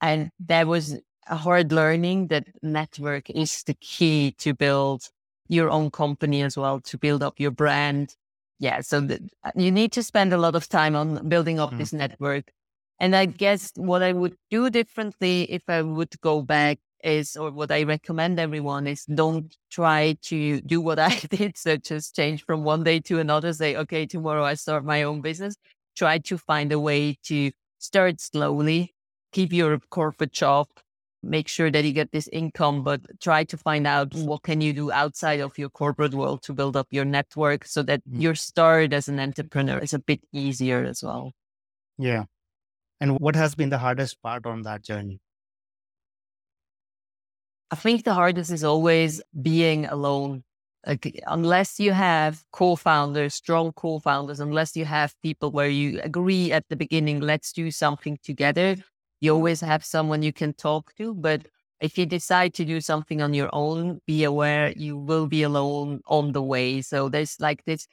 And 0.00 0.30
that 0.48 0.66
was 0.66 0.98
a 1.28 1.36
hard 1.36 1.70
learning 1.70 2.28
that 2.28 2.46
network 2.62 3.30
is 3.30 3.62
the 3.62 3.74
key 3.74 4.34
to 4.38 4.52
build 4.54 5.02
your 5.48 5.70
own 5.70 5.90
company 5.90 6.42
as 6.42 6.56
well, 6.56 6.80
to 6.80 6.98
build 6.98 7.22
up 7.22 7.38
your 7.38 7.52
brand. 7.52 8.16
Yeah. 8.58 8.80
So 8.80 9.00
the, 9.00 9.20
you 9.54 9.70
need 9.70 9.92
to 9.92 10.02
spend 10.02 10.32
a 10.32 10.38
lot 10.38 10.56
of 10.56 10.68
time 10.68 10.96
on 10.96 11.28
building 11.28 11.60
up 11.60 11.72
mm. 11.72 11.78
this 11.78 11.92
network. 11.92 12.50
And 13.02 13.16
I 13.16 13.26
guess 13.26 13.72
what 13.74 14.00
I 14.00 14.12
would 14.12 14.36
do 14.48 14.70
differently 14.70 15.42
if 15.50 15.68
I 15.68 15.82
would 15.82 16.14
go 16.20 16.40
back 16.40 16.78
is, 17.02 17.34
or 17.34 17.50
what 17.50 17.72
I 17.72 17.82
recommend 17.82 18.38
everyone 18.38 18.86
is 18.86 19.04
don't 19.06 19.52
try 19.72 20.16
to 20.22 20.60
do 20.60 20.80
what 20.80 20.98
I 21.10 21.18
did, 21.28 21.58
such 21.58 21.90
as 21.90 22.12
change 22.12 22.44
from 22.44 22.62
one 22.62 22.84
day 22.84 23.00
to 23.00 23.18
another, 23.18 23.52
say, 23.52 23.74
okay, 23.74 24.06
tomorrow 24.06 24.44
I 24.44 24.54
start 24.54 24.84
my 24.84 25.02
own 25.02 25.20
business. 25.20 25.56
Try 25.96 26.18
to 26.18 26.38
find 26.38 26.70
a 26.70 26.78
way 26.78 27.18
to 27.24 27.50
start 27.80 28.20
slowly, 28.20 28.94
keep 29.32 29.52
your 29.52 29.80
corporate 29.90 30.32
job, 30.32 30.68
make 31.24 31.48
sure 31.48 31.72
that 31.72 31.84
you 31.84 31.92
get 31.92 32.12
this 32.12 32.28
income, 32.28 32.84
but 32.84 33.00
try 33.20 33.42
to 33.42 33.56
find 33.56 33.84
out 33.84 34.14
what 34.14 34.44
can 34.44 34.60
you 34.60 34.72
do 34.72 34.92
outside 34.92 35.40
of 35.40 35.58
your 35.58 35.70
corporate 35.70 36.14
world 36.14 36.44
to 36.44 36.52
build 36.52 36.76
up 36.76 36.86
your 36.92 37.04
network 37.04 37.64
so 37.64 37.82
that 37.82 38.00
mm. 38.08 38.22
your 38.22 38.36
start 38.36 38.92
as 38.92 39.08
an 39.08 39.18
entrepreneur 39.18 39.78
is 39.78 39.92
a 39.92 39.98
bit 39.98 40.20
easier 40.32 40.84
as 40.84 41.02
well. 41.02 41.32
Yeah. 41.98 42.26
And 43.02 43.18
what 43.18 43.34
has 43.34 43.56
been 43.56 43.70
the 43.70 43.78
hardest 43.78 44.22
part 44.22 44.46
on 44.46 44.62
that 44.62 44.82
journey? 44.84 45.18
I 47.72 47.74
think 47.74 48.04
the 48.04 48.14
hardest 48.14 48.52
is 48.52 48.62
always 48.62 49.20
being 49.42 49.86
alone. 49.86 50.44
Like, 50.86 51.20
unless 51.26 51.80
you 51.80 51.90
have 51.90 52.44
co-founders, 52.52 53.34
strong 53.34 53.72
co-founders, 53.72 54.38
unless 54.38 54.76
you 54.76 54.84
have 54.84 55.20
people 55.20 55.50
where 55.50 55.68
you 55.68 56.00
agree 56.04 56.52
at 56.52 56.68
the 56.68 56.76
beginning, 56.76 57.18
let's 57.18 57.52
do 57.52 57.72
something 57.72 58.18
together. 58.22 58.76
You 59.20 59.34
always 59.34 59.60
have 59.62 59.84
someone 59.84 60.22
you 60.22 60.32
can 60.32 60.52
talk 60.52 60.94
to. 60.98 61.12
But 61.12 61.48
if 61.80 61.98
you 61.98 62.06
decide 62.06 62.54
to 62.54 62.64
do 62.64 62.80
something 62.80 63.20
on 63.20 63.34
your 63.34 63.50
own, 63.52 64.00
be 64.06 64.22
aware 64.22 64.72
you 64.76 64.96
will 64.96 65.26
be 65.26 65.42
alone 65.42 66.02
on 66.06 66.30
the 66.30 66.42
way. 66.42 66.82
So 66.82 67.08
there's 67.08 67.40
like 67.40 67.64
this 67.64 67.88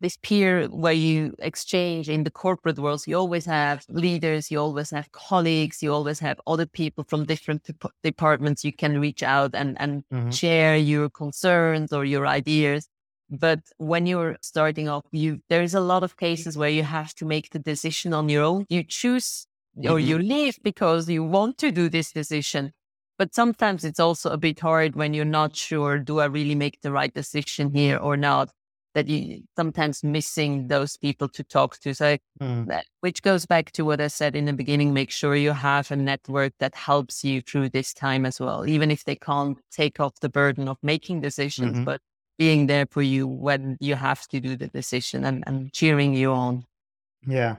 this 0.00 0.16
peer 0.22 0.66
where 0.66 0.92
you 0.92 1.34
exchange 1.38 2.08
in 2.08 2.24
the 2.24 2.30
corporate 2.30 2.78
world, 2.78 3.04
you 3.06 3.16
always 3.16 3.46
have 3.46 3.84
leaders, 3.88 4.50
you 4.50 4.58
always 4.58 4.90
have 4.90 5.10
colleagues, 5.12 5.82
you 5.82 5.92
always 5.92 6.18
have 6.20 6.40
other 6.46 6.66
people 6.66 7.04
from 7.04 7.24
different 7.24 7.64
de- 7.64 7.90
departments 8.02 8.64
you 8.64 8.72
can 8.72 9.00
reach 9.00 9.22
out 9.22 9.54
and, 9.54 9.76
and 9.80 10.04
mm-hmm. 10.12 10.30
share 10.30 10.76
your 10.76 11.08
concerns 11.08 11.92
or 11.92 12.04
your 12.04 12.26
ideas. 12.26 12.88
But 13.28 13.60
when 13.78 14.06
you're 14.06 14.36
starting 14.40 14.88
off, 14.88 15.04
you 15.10 15.40
there's 15.48 15.74
a 15.74 15.80
lot 15.80 16.04
of 16.04 16.16
cases 16.16 16.56
where 16.56 16.70
you 16.70 16.84
have 16.84 17.14
to 17.16 17.24
make 17.24 17.50
the 17.50 17.58
decision 17.58 18.12
on 18.12 18.28
your 18.28 18.44
own. 18.44 18.66
You 18.68 18.84
choose 18.84 19.46
mm-hmm. 19.76 19.92
or 19.92 19.98
you 19.98 20.18
leave 20.18 20.58
because 20.62 21.08
you 21.08 21.24
want 21.24 21.58
to 21.58 21.72
do 21.72 21.88
this 21.88 22.12
decision. 22.12 22.72
But 23.18 23.34
sometimes 23.34 23.84
it's 23.84 23.98
also 23.98 24.30
a 24.30 24.36
bit 24.36 24.60
hard 24.60 24.94
when 24.94 25.14
you're 25.14 25.24
not 25.24 25.56
sure, 25.56 25.98
do 25.98 26.20
I 26.20 26.26
really 26.26 26.54
make 26.54 26.82
the 26.82 26.92
right 26.92 27.12
decision 27.12 27.72
here 27.72 27.96
or 27.96 28.16
not? 28.16 28.50
That 28.96 29.08
you 29.08 29.42
sometimes 29.56 30.02
missing 30.02 30.68
those 30.68 30.96
people 30.96 31.28
to 31.28 31.44
talk 31.44 31.78
to. 31.80 31.94
So 31.94 32.16
mm. 32.40 32.66
that, 32.66 32.86
which 33.00 33.20
goes 33.20 33.44
back 33.44 33.70
to 33.72 33.84
what 33.84 34.00
I 34.00 34.06
said 34.06 34.34
in 34.34 34.46
the 34.46 34.54
beginning, 34.54 34.94
make 34.94 35.10
sure 35.10 35.36
you 35.36 35.52
have 35.52 35.90
a 35.90 35.96
network 35.96 36.54
that 36.60 36.74
helps 36.74 37.22
you 37.22 37.42
through 37.42 37.68
this 37.68 37.92
time 37.92 38.24
as 38.24 38.40
well, 38.40 38.66
even 38.66 38.90
if 38.90 39.04
they 39.04 39.14
can't 39.14 39.58
take 39.70 40.00
off 40.00 40.14
the 40.22 40.30
burden 40.30 40.66
of 40.66 40.78
making 40.82 41.20
decisions, 41.20 41.74
mm-hmm. 41.74 41.84
but 41.84 42.00
being 42.38 42.68
there 42.68 42.86
for 42.90 43.02
you 43.02 43.26
when 43.26 43.76
you 43.80 43.96
have 43.96 44.26
to 44.28 44.40
do 44.40 44.56
the 44.56 44.68
decision 44.68 45.26
and, 45.26 45.44
and 45.46 45.74
cheering 45.74 46.14
you 46.14 46.32
on. 46.32 46.64
Yeah. 47.26 47.56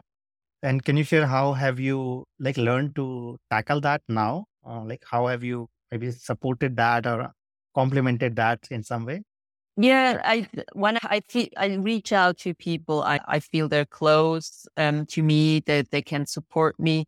And 0.63 0.83
can 0.83 0.97
you 0.97 1.03
share 1.03 1.27
how 1.27 1.53
have 1.53 1.79
you 1.79 2.25
like 2.39 2.57
learned 2.57 2.95
to 2.95 3.37
tackle 3.51 3.79
that 3.81 4.01
now? 4.09 4.45
Uh, 4.67 4.81
like 4.83 5.03
how 5.07 5.27
have 5.27 5.43
you 5.43 5.67
maybe 5.91 6.09
supported 6.09 6.75
that 6.77 7.05
or 7.05 7.31
complemented 7.75 8.35
that 8.37 8.67
in 8.71 8.81
some 8.81 9.05
way? 9.05 9.21
Yeah, 9.79 10.21
I 10.23 10.47
when 10.73 10.97
I 11.03 11.21
feel 11.29 11.47
I 11.55 11.75
reach 11.75 12.11
out 12.11 12.37
to 12.39 12.53
people, 12.55 13.03
I, 13.03 13.19
I 13.27 13.39
feel 13.39 13.69
they're 13.69 13.85
close 13.85 14.67
um, 14.75 15.05
to 15.07 15.21
me, 15.21 15.59
that 15.61 15.91
they 15.91 16.01
can 16.01 16.25
support 16.25 16.79
me. 16.79 17.05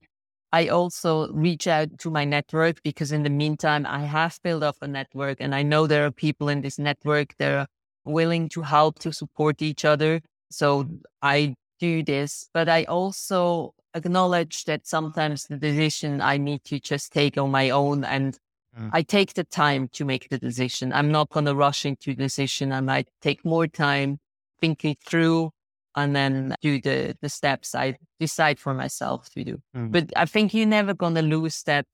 I 0.52 0.68
also 0.68 1.32
reach 1.34 1.68
out 1.68 1.98
to 2.00 2.12
my 2.12 2.26
network 2.26 2.82
because 2.84 3.12
in 3.12 3.24
the 3.24 3.30
meantime, 3.30 3.86
I 3.88 4.02
have 4.02 4.40
built 4.44 4.64
up 4.64 4.78
a 4.82 4.88
network 4.88 5.38
and 5.42 5.56
I 5.56 5.64
know 5.64 5.88
there 5.88 6.06
are 6.06 6.12
people 6.12 6.50
in 6.50 6.62
this 6.62 6.78
network 6.80 7.36
that 7.38 7.52
are 7.54 7.68
willing 8.06 8.50
to 8.50 8.62
help 8.64 9.00
to 9.00 9.14
support 9.14 9.62
each 9.62 9.86
other. 9.86 10.22
So 10.52 10.88
I 11.22 11.56
do 11.80 12.04
this, 12.04 12.50
but 12.54 12.70
I 12.70 12.84
also 12.86 13.74
acknowledge 13.96 14.66
that 14.66 14.88
sometimes 14.88 15.46
the 15.46 15.58
decision 15.58 16.22
I 16.22 16.38
need 16.38 16.64
to 16.66 16.80
just 16.80 17.14
take 17.14 17.38
on 17.38 17.52
my 17.52 17.70
own 17.72 18.04
and 18.04 18.38
Mm. 18.78 18.90
I 18.94 19.02
take 19.02 19.34
the 19.34 19.44
time 19.44 19.90
to 19.94 20.06
make 20.06 20.30
the 20.30 20.38
decision. 20.38 20.94
I'm 20.94 21.12
not 21.12 21.30
going 21.30 21.46
to 21.46 21.56
rush 21.56 21.86
into 21.86 22.14
decision. 22.14 22.72
I 22.72 22.82
might 22.82 23.10
take 23.22 23.44
more 23.44 23.68
time 23.68 24.20
thinking 24.62 24.96
through 25.06 25.52
and 25.96 26.16
then 26.16 26.56
do 26.62 26.80
the, 26.80 27.16
the 27.22 27.30
steps 27.30 27.74
I 27.74 27.98
decide 28.20 28.60
for 28.60 28.74
myself 28.74 29.30
to 29.32 29.44
do. 29.44 29.58
Mm. 29.76 29.92
But 29.92 30.12
I 30.16 30.26
think 30.26 30.54
you're 30.54 30.68
never 30.68 30.94
going 30.94 31.16
to 31.16 31.22
lose 31.22 31.64
that 31.64 31.88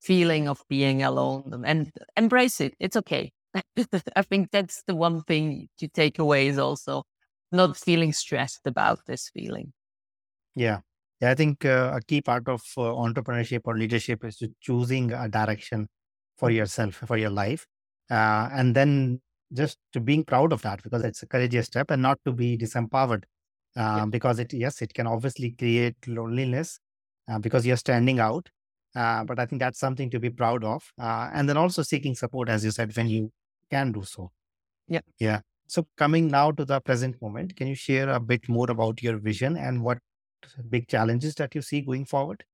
feeling 0.00 0.48
of 0.48 0.62
being 0.68 1.02
alone 1.02 1.62
and 1.64 1.92
embrace 2.16 2.60
it. 2.60 2.74
It's 2.80 2.96
okay. 2.96 3.32
I 4.16 4.22
think 4.22 4.50
that's 4.50 4.82
the 4.86 4.96
one 4.96 5.22
thing 5.22 5.68
to 5.78 5.88
take 5.88 6.18
away 6.18 6.48
is 6.48 6.58
also 6.58 7.04
not 7.52 7.76
feeling 7.76 8.12
stressed 8.12 8.66
about 8.66 9.00
this 9.06 9.30
feeling. 9.32 9.72
Yeah. 10.54 10.80
Yeah, 11.20 11.30
I 11.30 11.34
think 11.34 11.64
uh, 11.64 11.92
a 11.94 12.00
key 12.00 12.20
part 12.20 12.48
of 12.48 12.62
uh, 12.76 12.80
entrepreneurship 12.80 13.60
or 13.64 13.78
leadership 13.78 14.24
is 14.24 14.42
choosing 14.60 15.12
a 15.12 15.28
direction 15.28 15.88
for 16.42 16.50
yourself, 16.50 16.94
for 17.06 17.16
your 17.16 17.30
life. 17.30 17.66
Uh, 18.10 18.48
and 18.52 18.74
then 18.74 19.20
just 19.52 19.78
to 19.92 20.00
being 20.00 20.24
proud 20.24 20.52
of 20.52 20.60
that 20.62 20.82
because 20.82 21.04
it's 21.04 21.22
a 21.22 21.26
courageous 21.26 21.66
step 21.66 21.90
and 21.92 22.02
not 22.02 22.18
to 22.24 22.32
be 22.32 22.58
disempowered 22.58 23.22
uh, 23.76 23.98
yeah. 23.98 24.04
because 24.06 24.40
it, 24.40 24.52
yes, 24.52 24.82
it 24.82 24.92
can 24.92 25.06
obviously 25.06 25.52
create 25.52 25.94
loneliness 26.08 26.80
uh, 27.30 27.38
because 27.38 27.64
you're 27.64 27.76
standing 27.76 28.18
out. 28.18 28.48
Uh, 28.96 29.22
but 29.22 29.38
I 29.38 29.46
think 29.46 29.60
that's 29.60 29.78
something 29.78 30.10
to 30.10 30.18
be 30.18 30.30
proud 30.30 30.64
of. 30.64 30.82
Uh, 31.00 31.30
and 31.32 31.48
then 31.48 31.56
also 31.56 31.82
seeking 31.82 32.16
support, 32.16 32.48
as 32.48 32.64
you 32.64 32.72
said, 32.72 32.94
when 32.96 33.06
you 33.06 33.30
can 33.70 33.92
do 33.92 34.02
so. 34.02 34.32
Yeah. 34.88 35.00
Yeah. 35.20 35.40
So 35.68 35.86
coming 35.96 36.26
now 36.26 36.50
to 36.50 36.64
the 36.64 36.80
present 36.80 37.22
moment, 37.22 37.54
can 37.56 37.68
you 37.68 37.76
share 37.76 38.10
a 38.10 38.18
bit 38.18 38.48
more 38.48 38.68
about 38.68 39.00
your 39.00 39.18
vision 39.18 39.56
and 39.56 39.84
what 39.84 39.98
big 40.68 40.88
challenges 40.88 41.36
that 41.36 41.54
you 41.54 41.62
see 41.62 41.82
going 41.82 42.04
forward? 42.04 42.44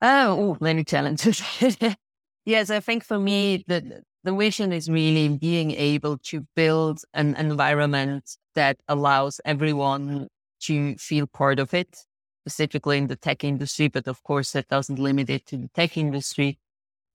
Oh, 0.00 0.56
many 0.60 0.84
challenges. 0.84 1.42
Yes, 2.46 2.70
I 2.70 2.80
think 2.80 3.04
for 3.04 3.18
me, 3.18 3.64
the, 3.66 4.02
the 4.24 4.34
vision 4.34 4.72
is 4.72 4.88
really 4.88 5.28
being 5.28 5.72
able 5.72 6.18
to 6.18 6.46
build 6.54 7.00
an 7.14 7.34
environment 7.36 8.36
that 8.54 8.78
allows 8.88 9.40
everyone 9.44 10.28
to 10.62 10.96
feel 10.96 11.26
part 11.26 11.58
of 11.58 11.74
it, 11.74 12.06
specifically 12.46 12.98
in 12.98 13.08
the 13.08 13.16
tech 13.16 13.44
industry. 13.44 13.88
But 13.88 14.08
of 14.08 14.22
course, 14.22 14.52
that 14.52 14.68
doesn't 14.68 14.98
limit 15.00 15.28
it 15.28 15.46
to 15.46 15.58
the 15.58 15.68
tech 15.74 15.96
industry. 15.98 16.58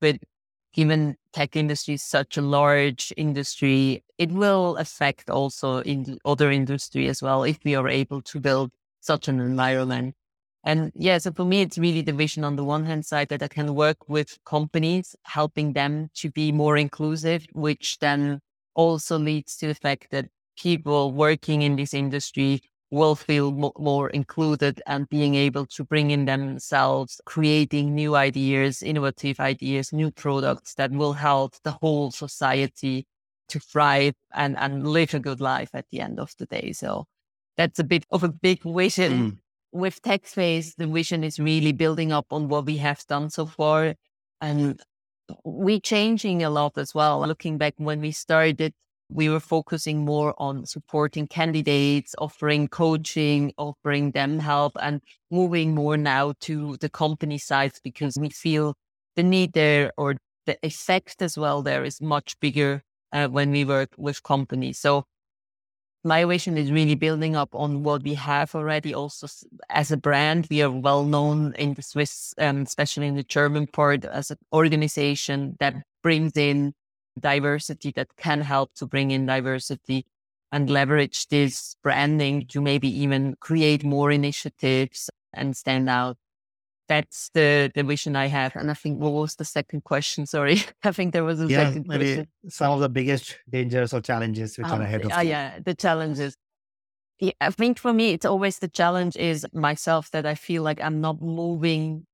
But 0.02 0.18
given 0.74 1.18
tech 1.34 1.56
industry 1.56 1.96
is 1.96 2.04
such 2.04 2.38
a 2.38 2.44
large 2.44 3.14
industry, 3.18 4.04
it 4.18 4.32
will 4.32 4.78
affect 4.78 5.30
also 5.30 5.80
in 5.82 6.20
other 6.26 6.52
industry 6.52 7.08
as 7.10 7.22
well 7.22 7.44
if 7.44 7.60
we 7.66 7.76
are 7.76 7.90
able 7.90 8.22
to 8.24 8.42
build 8.42 8.72
such 9.02 9.30
an 9.30 9.40
environment. 9.42 10.16
And 10.64 10.92
yeah, 10.96 11.18
so 11.18 11.32
for 11.32 11.44
me, 11.46 11.62
it's 11.62 11.78
really 11.78 12.02
the 12.02 12.14
vision 12.14 12.44
on 12.44 12.56
the 12.56 12.64
one 12.64 12.86
hand 12.86 13.06
side 13.06 13.30
that 13.30 13.42
I 13.42 13.48
can 13.48 13.74
work 13.74 14.08
with 14.08 14.38
companies, 14.46 15.16
helping 15.24 15.74
them 15.74 16.10
to 16.16 16.30
be 16.30 16.52
more 16.52 16.78
inclusive, 16.78 17.48
which 17.54 17.98
then 18.00 18.42
also 18.76 19.18
leads 19.18 19.58
to 19.58 19.68
the 19.68 19.76
fact 19.76 20.08
that 20.12 20.30
people 20.58 21.12
working 21.12 21.64
in 21.64 21.76
this 21.76 21.94
industry 21.94 22.62
will 22.92 23.16
feel 23.16 23.52
mo- 23.52 23.72
more 23.80 24.10
included 24.10 24.82
and 24.86 25.10
being 25.10 25.34
able 25.34 25.66
to 25.66 25.84
bring 25.84 26.12
in 26.12 26.26
themselves, 26.26 27.22
creating 27.26 27.96
new 27.96 28.16
ideas, 28.16 28.84
innovative 28.84 29.40
ideas, 29.40 29.94
new 29.94 30.12
products 30.12 30.76
that 30.76 30.92
will 30.92 31.14
help 31.14 31.56
the 31.64 31.72
whole 31.72 32.12
society 32.12 33.08
to 33.48 33.60
thrive 33.60 34.14
and, 34.34 34.58
and 34.58 34.88
live 34.88 35.14
a 35.14 35.20
good 35.20 35.42
life 35.42 35.70
at 35.74 35.86
the 35.92 36.02
end 36.02 36.20
of 36.20 36.34
the 36.38 36.46
day. 36.46 36.72
So 36.74 37.06
that's 37.58 37.80
a 37.80 37.84
bit 37.84 38.06
of 38.12 38.24
a 38.24 38.30
big 38.30 38.62
vision. 38.64 39.12
Mm. 39.12 39.38
With 39.72 40.02
TechFace, 40.02 40.76
the 40.76 40.88
vision 40.88 41.24
is 41.24 41.40
really 41.40 41.72
building 41.72 42.12
up 42.12 42.28
on 42.32 42.50
what 42.50 42.66
we 42.66 42.78
have 42.78 43.06
done 43.08 43.30
so 43.30 43.46
far. 43.46 43.96
And 44.42 44.82
we're 45.44 45.80
changing 45.80 46.44
a 46.44 46.50
lot 46.50 46.78
as 46.78 46.94
well. 46.94 47.26
Looking 47.26 47.58
back 47.58 47.76
when 47.78 48.02
we 48.02 48.12
started, 48.12 48.74
we 49.10 49.30
were 49.30 49.40
focusing 49.40 50.06
more 50.06 50.34
on 50.38 50.66
supporting 50.66 51.28
candidates, 51.28 52.16
offering 52.18 52.68
coaching, 52.68 53.54
offering 53.58 54.12
them 54.12 54.40
help, 54.40 54.74
and 54.82 55.02
moving 55.30 55.76
more 55.76 55.98
now 55.98 56.34
to 56.42 56.78
the 56.78 56.90
company 56.90 57.38
side 57.38 57.74
because 57.84 58.18
we 58.18 58.30
feel 58.30 58.76
the 59.16 59.24
need 59.24 59.54
there 59.54 59.92
or 59.98 60.16
the 60.46 60.58
effect 60.64 61.22
as 61.22 61.38
well 61.38 61.62
there 61.62 61.84
is 61.84 62.02
much 62.02 62.40
bigger 62.40 62.84
uh, 63.12 63.28
when 63.28 63.52
we 63.52 63.66
work 63.66 63.90
with 63.98 64.24
companies. 64.24 64.80
So 64.80 65.06
my 66.04 66.26
vision 66.26 66.58
is 66.58 66.72
really 66.72 66.96
building 66.96 67.36
up 67.36 67.54
on 67.54 67.84
what 67.84 68.04
we 68.04 68.16
have 68.16 68.56
already. 68.56 68.94
Also, 68.94 69.28
as 69.70 69.92
a 69.92 69.98
brand, 69.98 70.48
we 70.50 70.62
are 70.62 70.72
well 70.72 71.04
known 71.04 71.54
in 71.56 71.76
the 71.76 71.82
Swiss, 71.82 72.34
um, 72.38 72.62
especially 72.64 73.08
in 73.08 73.16
the 73.16 73.24
German 73.24 73.68
part, 73.68 74.06
as 74.06 74.32
an 74.32 74.38
organization 74.52 75.58
that 75.60 75.76
brings 76.02 76.36
in 76.36 76.74
diversity 77.20 77.92
that 77.96 78.16
can 78.18 78.42
help 78.42 78.74
to 78.76 78.88
bring 78.88 79.12
in 79.12 79.26
diversity 79.26 80.06
and 80.52 80.70
leverage 80.70 81.28
this 81.28 81.76
branding 81.84 82.48
to 82.48 82.62
maybe 82.62 82.90
even 82.90 83.36
create 83.40 83.84
more 83.84 84.12
initiatives 84.12 85.10
and 85.34 85.56
stand 85.56 85.90
out. 85.90 86.18
That's 86.92 87.30
the, 87.34 87.72
the 87.74 87.84
vision 87.84 88.18
I 88.18 88.26
have. 88.26 88.54
And 88.58 88.70
I 88.70 88.74
think 88.74 89.00
what 89.00 89.14
was 89.14 89.36
the 89.36 89.46
second 89.46 89.86
question? 89.86 90.26
Sorry. 90.36 90.62
I 90.84 90.92
think 90.92 91.14
there 91.14 91.24
was 91.24 91.40
a 91.40 91.48
yeah, 91.48 91.70
second 91.70 91.88
maybe 91.88 92.06
question. 92.06 92.28
Some 92.50 92.74
of 92.74 92.82
the 92.82 92.90
biggest 92.90 93.38
dangers 93.50 93.94
or 93.94 94.02
challenges 94.02 94.58
which 94.58 94.68
um, 94.68 94.82
are 94.82 94.84
ahead 94.84 95.06
of 95.06 95.14
uh, 95.14 95.22
Yeah, 95.22 95.60
the 95.64 95.74
challenges. 95.74 96.36
Yeah, 97.18 97.32
I 97.40 97.50
think 97.52 97.80
for 97.80 97.94
me, 97.94 98.10
it's 98.10 98.26
always 98.26 98.60
the 98.60 98.68
challenge 98.68 99.16
is 99.16 99.48
myself 99.54 100.12
that 100.12 100.26
I 100.26 100.36
feel 100.36 100.64
like 100.64 100.82
I'm 100.82 101.00
not 101.00 101.22
moving 101.22 102.06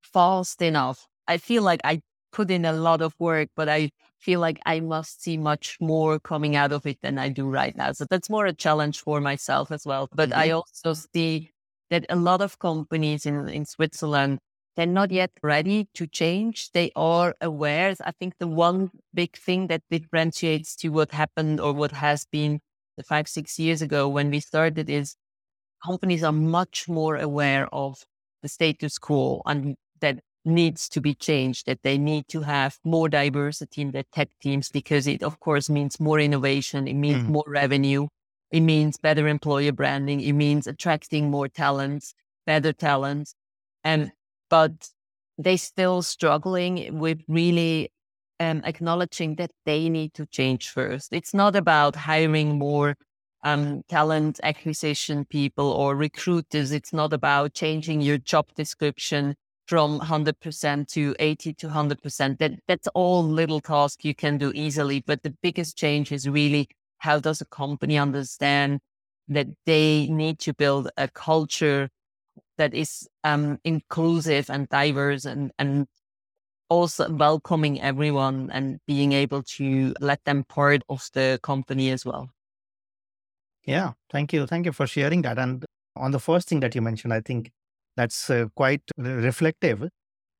fast 0.00 0.62
enough. 0.62 1.06
I 1.26 1.36
feel 1.36 1.62
like 1.62 1.82
I 1.84 2.00
put 2.32 2.50
in 2.50 2.64
a 2.64 2.72
lot 2.72 3.02
of 3.02 3.14
work, 3.18 3.50
but 3.56 3.68
I 3.68 3.90
feel 4.18 4.40
like 4.40 4.58
I 4.64 4.80
must 4.80 5.22
see 5.22 5.36
much 5.36 5.76
more 5.82 6.18
coming 6.18 6.56
out 6.56 6.72
of 6.72 6.86
it 6.86 6.96
than 7.02 7.18
I 7.18 7.28
do 7.28 7.46
right 7.46 7.76
now. 7.76 7.92
So 7.92 8.06
that's 8.08 8.30
more 8.30 8.46
a 8.46 8.54
challenge 8.54 9.00
for 9.00 9.20
myself 9.20 9.70
as 9.70 9.84
well. 9.84 10.08
But 10.14 10.30
mm-hmm. 10.30 10.40
I 10.40 10.50
also 10.52 10.94
see 10.94 11.50
that 11.90 12.06
a 12.08 12.16
lot 12.16 12.40
of 12.40 12.58
companies 12.58 13.26
in, 13.26 13.48
in 13.48 13.64
Switzerland, 13.64 14.38
they're 14.76 14.86
not 14.86 15.10
yet 15.10 15.30
ready 15.42 15.88
to 15.94 16.06
change. 16.06 16.70
They 16.72 16.90
are 16.94 17.34
aware. 17.40 17.94
I 18.04 18.12
think 18.12 18.34
the 18.38 18.46
one 18.46 18.90
big 19.12 19.36
thing 19.36 19.66
that 19.68 19.82
differentiates 19.90 20.76
to 20.76 20.88
what 20.90 21.12
happened 21.12 21.60
or 21.60 21.72
what 21.72 21.92
has 21.92 22.26
been 22.30 22.60
the 22.96 23.02
five, 23.02 23.28
six 23.28 23.58
years 23.58 23.82
ago 23.82 24.08
when 24.08 24.30
we 24.30 24.40
started 24.40 24.88
is 24.88 25.16
companies 25.84 26.22
are 26.22 26.32
much 26.32 26.88
more 26.88 27.16
aware 27.16 27.72
of 27.72 28.04
the 28.42 28.48
status 28.48 28.98
quo 28.98 29.42
and 29.46 29.76
that 30.00 30.20
needs 30.44 30.88
to 30.88 31.00
be 31.00 31.14
changed, 31.14 31.66
that 31.66 31.82
they 31.82 31.98
need 31.98 32.26
to 32.28 32.42
have 32.42 32.78
more 32.84 33.08
diversity 33.08 33.82
in 33.82 33.90
their 33.90 34.04
tech 34.12 34.28
teams 34.40 34.68
because 34.68 35.06
it, 35.06 35.22
of 35.22 35.40
course, 35.40 35.68
means 35.68 36.00
more 36.00 36.20
innovation. 36.20 36.88
It 36.88 36.94
means 36.94 37.24
mm. 37.24 37.28
more 37.28 37.44
revenue. 37.46 38.08
It 38.50 38.60
means 38.60 38.96
better 38.96 39.28
employer 39.28 39.72
branding. 39.72 40.20
It 40.20 40.32
means 40.32 40.66
attracting 40.66 41.30
more 41.30 41.48
talents, 41.48 42.14
better 42.46 42.72
talents. 42.72 43.34
And, 43.84 44.12
but 44.48 44.88
they're 45.36 45.58
still 45.58 46.02
struggling 46.02 46.98
with 46.98 47.20
really 47.28 47.92
um, 48.40 48.62
acknowledging 48.64 49.36
that 49.36 49.50
they 49.66 49.88
need 49.88 50.14
to 50.14 50.26
change 50.26 50.70
first. 50.70 51.12
It's 51.12 51.34
not 51.34 51.56
about 51.56 51.96
hiring 51.96 52.58
more 52.58 52.96
um, 53.44 53.82
talent 53.88 54.40
acquisition 54.42 55.24
people 55.24 55.70
or 55.70 55.94
recruiters. 55.94 56.72
It's 56.72 56.92
not 56.92 57.12
about 57.12 57.54
changing 57.54 58.00
your 58.00 58.18
job 58.18 58.46
description 58.54 59.36
from 59.66 60.00
100% 60.00 60.88
to 60.88 61.14
80 61.18 61.52
to 61.54 61.68
100%. 61.68 62.38
That, 62.38 62.52
that's 62.66 62.88
all 62.94 63.22
little 63.22 63.60
tasks 63.60 64.04
you 64.04 64.14
can 64.14 64.38
do 64.38 64.50
easily. 64.54 65.02
But 65.06 65.22
the 65.22 65.34
biggest 65.42 65.76
change 65.76 66.10
is 66.10 66.28
really 66.28 66.68
how 66.98 67.18
does 67.18 67.40
a 67.40 67.46
company 67.46 67.98
understand 67.98 68.80
that 69.28 69.46
they 69.66 70.06
need 70.08 70.38
to 70.40 70.54
build 70.54 70.90
a 70.96 71.08
culture 71.08 71.88
that 72.56 72.74
is 72.74 73.08
um, 73.24 73.58
inclusive 73.64 74.50
and 74.50 74.68
diverse 74.68 75.24
and, 75.24 75.52
and 75.58 75.86
also 76.68 77.10
welcoming 77.10 77.80
everyone 77.80 78.50
and 78.52 78.78
being 78.86 79.12
able 79.12 79.42
to 79.42 79.94
let 80.00 80.22
them 80.24 80.44
part 80.44 80.82
of 80.88 81.08
the 81.14 81.38
company 81.42 81.90
as 81.90 82.04
well. 82.04 82.30
Yeah, 83.64 83.92
thank 84.10 84.32
you. 84.32 84.46
Thank 84.46 84.66
you 84.66 84.72
for 84.72 84.86
sharing 84.86 85.22
that. 85.22 85.38
And 85.38 85.64
on 85.96 86.10
the 86.10 86.18
first 86.18 86.48
thing 86.48 86.60
that 86.60 86.74
you 86.74 86.80
mentioned, 86.80 87.12
I 87.12 87.20
think 87.20 87.50
that's 87.96 88.30
uh, 88.30 88.46
quite 88.54 88.82
reflective 88.96 89.80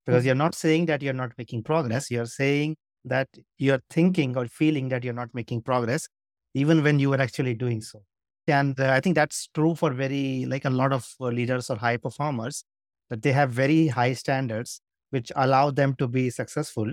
because 0.07 0.21
mm-hmm. 0.21 0.27
you're 0.27 0.35
not 0.35 0.55
saying 0.55 0.87
that 0.87 1.03
you're 1.03 1.13
not 1.13 1.33
making 1.37 1.63
progress. 1.63 2.11
You're 2.11 2.27
saying 2.27 2.77
that 3.05 3.29
you're 3.59 3.83
thinking 3.91 4.37
or 4.37 4.47
feeling 4.47 4.89
that 4.89 5.05
you're 5.05 5.15
not 5.15 5.29
making 5.35 5.63
progress, 5.63 6.09
even 6.55 6.83
when 6.83 6.99
you 6.99 7.13
are 7.13 7.21
actually 7.21 7.55
doing 7.55 7.81
so. 7.81 8.03
And 8.47 8.79
uh, 8.81 8.91
I 8.93 9.01
think 9.01 9.15
that's 9.15 9.49
true 9.55 9.75
for 9.75 9.93
very, 9.93 10.47
like 10.47 10.65
a 10.65 10.71
lot 10.71 10.93
of 10.93 11.07
uh, 11.21 11.27
leaders 11.27 11.71
or 11.71 11.77
high 11.77 11.99
performers, 11.99 12.65
that 13.11 13.23
they 13.23 13.33
have 13.33 13.51
very 13.51 13.89
high 13.89 14.15
standards, 14.15 14.81
which 15.11 15.31
allow 15.37 15.71
them 15.71 15.95
to 15.97 16.09
be 16.09 16.31
successful. 16.31 16.91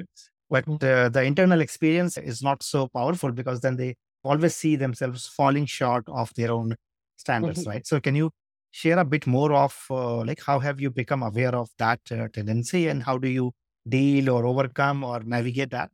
But 0.49 0.65
mm-hmm. 0.65 0.85
uh, 0.85 1.09
the 1.09 1.23
internal 1.23 1.61
experience 1.61 2.17
is 2.17 2.41
not 2.41 2.61
so 2.61 2.87
powerful 2.87 3.31
because 3.31 3.61
then 3.61 3.77
they 3.77 3.95
always 4.23 4.55
see 4.55 4.75
themselves 4.75 5.27
falling 5.27 5.65
short 5.65 6.03
of 6.07 6.33
their 6.35 6.51
own 6.51 6.75
standards, 7.17 7.61
mm-hmm. 7.61 7.69
right? 7.69 7.87
So, 7.87 7.99
can 7.99 8.15
you 8.15 8.31
share 8.71 8.99
a 8.99 9.05
bit 9.05 9.25
more 9.25 9.53
of 9.53 9.77
uh, 9.89 10.17
like 10.17 10.41
how 10.41 10.59
have 10.59 10.81
you 10.81 10.91
become 10.91 11.23
aware 11.23 11.55
of 11.55 11.69
that 11.77 11.99
uh, 12.11 12.27
tendency 12.33 12.87
and 12.89 13.03
how 13.03 13.17
do 13.17 13.29
you 13.29 13.53
deal 13.87 14.29
or 14.29 14.45
overcome 14.45 15.03
or 15.03 15.21
navigate 15.21 15.71
that? 15.71 15.91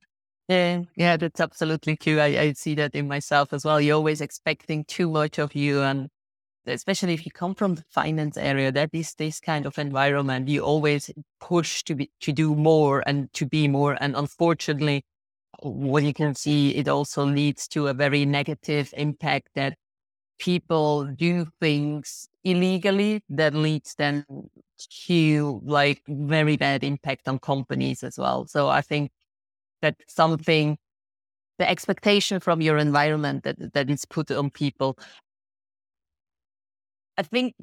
Yeah, 0.52 0.82
yeah, 0.98 1.16
that's 1.18 1.40
absolutely 1.40 1.96
true. 1.96 2.20
I, 2.20 2.26
I 2.42 2.54
see 2.54 2.76
that 2.76 2.94
in 2.94 3.08
myself 3.08 3.54
as 3.54 3.64
well. 3.64 3.80
You're 3.80 3.96
always 3.96 4.20
expecting 4.20 4.84
too 4.84 5.10
much 5.10 5.40
of 5.40 5.56
you, 5.56 5.82
and 5.82 6.10
especially 6.68 7.14
if 7.14 7.26
you 7.26 7.32
come 7.32 7.56
from 7.56 7.76
the 7.76 7.84
finance 7.90 8.38
area, 8.38 8.72
that 8.74 8.90
is 8.94 9.14
this 9.16 9.40
kind 9.40 9.66
of 9.66 9.78
environment. 9.80 10.50
You 10.50 10.62
always 10.64 11.12
push 11.42 11.84
to 11.84 11.96
be 11.96 12.12
to 12.22 12.34
do 12.34 12.56
more 12.56 13.04
and 13.08 13.32
to 13.34 13.46
be 13.48 13.68
more. 13.70 13.98
And 14.02 14.16
unfortunately, 14.16 15.06
what 15.62 16.04
you 16.04 16.14
can 16.14 16.36
see, 16.36 16.76
it 16.76 16.88
also 16.90 17.26
leads 17.26 17.68
to 17.70 17.88
a 17.88 17.94
very 17.94 18.26
negative 18.26 18.94
impact 18.98 19.50
that 19.56 19.78
people 20.40 21.06
do 21.06 21.48
things 21.62 22.28
illegally 22.44 23.22
that 23.30 23.54
leads 23.54 23.96
them 23.96 24.26
to 25.08 25.62
like 25.64 26.02
very 26.08 26.58
bad 26.58 26.84
impact 26.84 27.28
on 27.28 27.40
companies 27.40 28.04
as 28.04 28.18
well. 28.18 28.48
So 28.48 28.68
I 28.70 28.82
think 28.82 29.12
that 29.82 29.96
something, 30.08 30.78
the 31.60 31.70
expectation 31.70 32.39
from 32.39 32.62
your 32.62 32.78
environment 32.78 33.44
that, 33.44 33.74
that 33.74 33.89
is 33.89 34.06
put 34.06 34.32
on 34.32 34.50
people. 34.50 34.98
I 37.17 37.24
think 37.24 37.54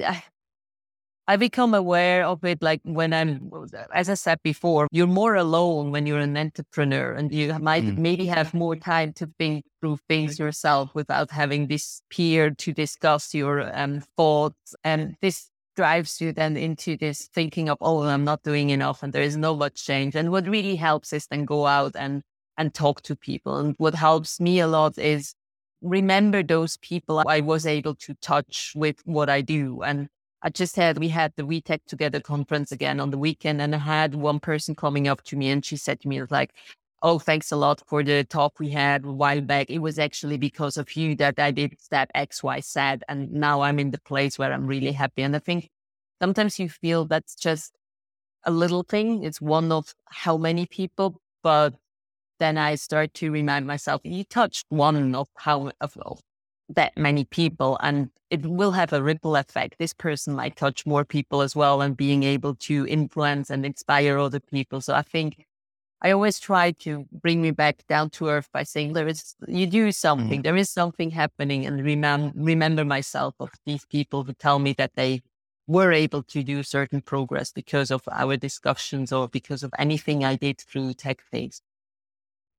I 1.29 1.37
become 1.37 1.75
aware 1.75 2.25
of 2.25 2.43
it 2.43 2.63
like 2.63 2.81
when 2.85 3.13
I'm, 3.13 3.51
as 3.95 4.09
I 4.09 4.15
said 4.15 4.39
before, 4.43 4.89
you're 4.91 5.07
more 5.07 5.35
alone 5.35 5.91
when 5.91 6.07
you're 6.07 6.21
an 6.21 6.39
entrepreneur 6.39 7.13
and 7.13 7.31
you 7.31 7.53
might 7.59 7.85
mm. 7.85 7.99
maybe 7.99 8.25
have 8.25 8.55
more 8.55 8.77
time 8.77 9.13
to 9.15 9.29
think 9.39 9.67
through 9.81 9.99
things 10.09 10.39
yourself 10.39 10.91
without 10.95 11.31
having 11.31 11.67
this 11.67 12.01
peer 12.09 12.51
to 12.53 12.73
discuss 12.73 13.35
your 13.35 13.71
um, 13.79 14.01
thoughts. 14.17 14.75
And 14.85 15.17
this 15.21 15.51
drives 15.79 16.21
you 16.21 16.33
then 16.33 16.57
into 16.57 16.97
this 16.97 17.29
thinking 17.33 17.69
of, 17.69 17.79
oh, 17.81 18.03
I'm 18.03 18.25
not 18.25 18.43
doing 18.43 18.71
enough 18.71 19.05
and 19.05 19.13
there 19.13 19.23
is 19.23 19.37
no 19.37 19.55
much 19.55 19.87
change. 19.87 20.17
And 20.17 20.33
what 20.33 20.49
really 20.49 20.75
helps 20.75 21.13
is 21.13 21.29
then 21.29 21.45
go 21.45 21.67
out 21.67 21.95
and, 21.95 22.23
and 22.57 22.75
talk 22.75 23.03
to 23.03 23.15
people. 23.15 23.59
And 23.59 23.77
what 23.79 23.95
helps 23.95 24.41
me 24.41 24.59
a 24.59 24.67
lot 24.67 24.99
is 24.99 25.35
remember 25.81 26.43
those 26.43 26.77
people 26.79 27.23
I 27.29 27.39
was 27.43 27.65
able 27.65 27.95
to 27.95 28.15
touch 28.15 28.73
with 28.75 28.97
what 29.05 29.31
I 29.31 29.41
do 29.41 29.83
and 29.83 30.09
I 30.43 30.51
just 30.51 30.75
had, 30.75 30.99
we 30.99 31.09
had 31.09 31.33
the 31.37 31.47
We 31.47 31.61
Tech 31.61 31.83
Together 31.87 32.21
conference 32.21 32.73
again 32.73 33.01
on 33.01 33.11
the 33.11 33.19
weekend, 33.19 33.61
and 33.61 33.75
I 33.75 33.79
had 33.79 34.15
one 34.15 34.39
person 34.39 34.77
coming 34.77 35.09
up 35.09 35.23
to 35.25 35.37
me 35.37 35.51
and 35.51 35.65
she 35.65 35.77
said 35.77 35.99
to 36.01 36.09
me, 36.09 36.23
like, 36.31 36.55
oh, 37.03 37.19
thanks 37.19 37.53
a 37.53 37.57
lot 37.57 37.83
for 37.87 38.03
the 38.03 38.25
talk 38.25 38.59
we 38.59 38.71
had 38.71 39.05
a 39.05 39.13
while 39.13 39.41
back. 39.41 39.71
It 39.71 39.79
was 39.79 39.99
actually 39.99 40.37
because 40.37 40.77
of 40.77 40.95
you 40.97 41.15
that 41.17 41.39
I 41.39 41.51
did 41.51 41.81
step 41.81 42.11
X, 42.15 42.43
Y, 42.43 42.61
Z. 42.61 42.81
And 43.09 43.33
now 43.33 43.61
I'm 43.61 43.79
in 43.79 43.91
the 43.91 44.01
place 44.01 44.39
where 44.39 44.53
I'm 44.53 44.67
really 44.67 44.93
happy. 44.93 45.23
And 45.23 45.35
I 45.37 45.39
think 45.39 45.71
sometimes 46.21 46.59
you 46.59 46.69
feel 46.69 47.05
that's 47.05 47.35
just 47.35 47.75
a 48.45 48.51
little 48.51 48.83
thing. 48.83 49.25
It's 49.25 49.41
one 49.41 49.71
of 49.71 49.95
how 50.07 50.37
many 50.37 50.67
people, 50.67 51.21
but 51.43 51.75
then 52.39 52.59
I 52.59 52.77
start 52.77 53.15
to 53.15 53.31
remind 53.31 53.67
myself, 53.67 54.01
you 54.05 54.25
touched 54.25 54.67
one 54.69 55.15
of 55.15 55.29
how 55.37 55.71
of, 55.81 55.97
of 55.97 56.21
that 56.71 56.97
many 56.97 57.25
people 57.25 57.79
and 57.83 58.11
it 58.31 58.45
will 58.45 58.73
have 58.73 58.93
a 58.93 59.03
ripple 59.03 59.37
effect. 59.37 59.77
This 59.79 59.95
person 59.95 60.35
might 60.35 60.57
touch 60.57 60.85
more 60.85 61.05
people 61.05 61.41
as 61.41 61.57
well 61.57 61.81
and 61.81 61.97
being 61.97 62.23
able 62.23 62.55
to 62.57 62.87
influence 62.87 63.51
and 63.51 63.65
inspire 63.65 64.19
other 64.19 64.41
people. 64.41 64.81
So 64.81 64.95
I 64.95 65.03
think 65.03 65.47
I 66.01 66.13
always 66.13 66.39
try 66.39 66.71
to 66.73 67.07
bring 67.11 67.43
me 67.43 67.51
back 67.51 67.85
down 67.89 68.11
to 68.11 68.29
earth 68.29 68.49
by 68.53 68.63
saying 68.63 68.93
there 68.93 69.09
is 69.09 69.35
you 69.49 69.67
do 69.67 69.91
something, 69.91 70.41
mm. 70.41 70.45
there 70.45 70.57
is 70.57 70.71
something 70.71 71.11
happening, 71.11 71.67
and 71.67 71.85
remember 71.85 72.33
remember 72.37 72.85
myself 72.85 73.35
of 73.41 73.51
these 73.67 73.85
people 73.87 74.23
who 74.23 74.33
tell 74.33 74.61
me 74.61 74.75
that 74.75 74.93
they 74.95 75.23
were 75.67 75.93
able 75.93 76.23
to 76.23 76.43
do 76.45 76.63
certain 76.63 77.01
progress 77.01 77.53
because 77.53 77.91
of 77.91 78.03
our 78.13 78.37
discussions 78.37 79.13
or 79.13 79.29
because 79.29 79.63
of 79.63 79.73
anything 79.79 80.25
I 80.25 80.37
did 80.37 80.61
through 80.61 80.95
TechFace. 80.95 81.61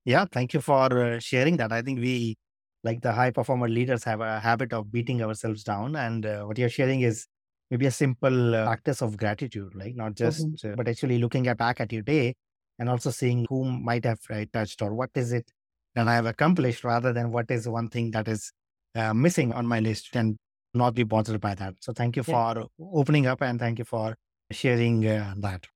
Yeah, 0.05 0.25
thank 0.31 0.53
you 0.53 0.61
for 0.61 0.85
uh, 1.01 1.19
sharing 1.19 1.57
that. 1.57 1.71
I 1.71 1.81
think 1.81 1.99
we, 1.99 2.37
like 2.83 3.01
the 3.01 3.13
high 3.13 3.31
performer 3.31 3.69
leaders, 3.69 4.03
have 4.03 4.19
a 4.19 4.39
habit 4.39 4.73
of 4.73 4.91
beating 4.91 5.21
ourselves 5.21 5.63
down, 5.63 5.95
and 5.95 6.25
uh, 6.25 6.43
what 6.43 6.57
you're 6.57 6.67
sharing 6.67 7.01
is 7.01 7.25
maybe 7.71 7.85
a 7.85 7.91
simple 7.91 8.53
uh, 8.53 8.65
practice 8.65 9.01
of 9.01 9.15
gratitude, 9.15 9.73
like 9.75 9.95
not 9.95 10.15
just, 10.15 10.45
mm-hmm. 10.45 10.75
but 10.75 10.89
actually 10.89 11.19
looking 11.19 11.47
at 11.47 11.57
back 11.57 11.79
at 11.79 11.93
your 11.93 12.01
day 12.01 12.35
and 12.79 12.89
also 12.89 13.11
seeing 13.11 13.45
whom 13.49 13.83
might 13.83 14.05
have 14.05 14.19
I 14.29 14.47
touched 14.51 14.81
or 14.81 14.93
what 14.93 15.11
is 15.15 15.33
it 15.33 15.51
that 15.95 16.07
I 16.07 16.15
have 16.15 16.25
accomplished 16.25 16.83
rather 16.83 17.13
than 17.13 17.31
what 17.31 17.51
is 17.51 17.67
one 17.67 17.89
thing 17.89 18.11
that 18.11 18.27
is 18.27 18.51
uh, 18.95 19.13
missing 19.13 19.51
on 19.53 19.67
my 19.67 19.79
list 19.79 20.15
and 20.15 20.37
not 20.73 20.93
be 20.93 21.03
bothered 21.03 21.41
by 21.41 21.55
that. 21.55 21.75
So 21.81 21.93
thank 21.93 22.15
you 22.15 22.23
yeah. 22.25 22.53
for 22.53 22.67
opening 22.79 23.27
up 23.27 23.41
and 23.41 23.59
thank 23.59 23.79
you 23.79 23.85
for 23.85 24.15
sharing 24.51 25.05
uh, 25.05 25.33
that. 25.37 25.67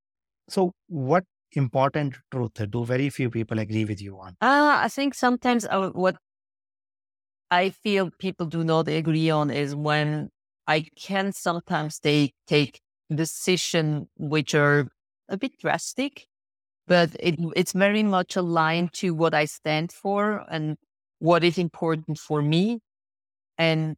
So 0.49 0.71
what 0.87 1.23
important 1.51 2.15
truth 2.31 2.53
do 2.69 2.85
very 2.85 3.09
few 3.09 3.29
people 3.29 3.59
agree 3.59 3.85
with 3.85 4.01
you 4.01 4.19
on? 4.19 4.37
Uh, 4.41 4.79
I 4.81 4.87
think 4.87 5.13
sometimes 5.13 5.65
uh, 5.65 5.89
what 5.89 6.15
I 7.51 7.69
feel 7.69 8.09
people 8.17 8.47
do 8.47 8.63
not 8.63 8.87
agree 8.87 9.29
on 9.29 9.51
is 9.51 9.75
when 9.75 10.29
I 10.67 10.85
can 10.99 11.33
sometimes 11.33 11.99
they 11.99 12.33
take 12.47 12.79
decisions 13.13 14.07
which 14.17 14.55
are 14.55 14.87
a 15.29 15.37
bit 15.37 15.59
drastic 15.59 16.25
but 16.87 17.15
it, 17.19 17.35
it's 17.55 17.73
very 17.73 18.03
much 18.03 18.35
aligned 18.35 18.93
to 18.93 19.13
what 19.13 19.33
I 19.33 19.45
stand 19.45 19.91
for 19.91 20.45
and 20.49 20.77
what 21.19 21.43
is 21.43 21.57
important 21.57 22.17
for 22.19 22.41
me. 22.41 22.79
And 23.57 23.95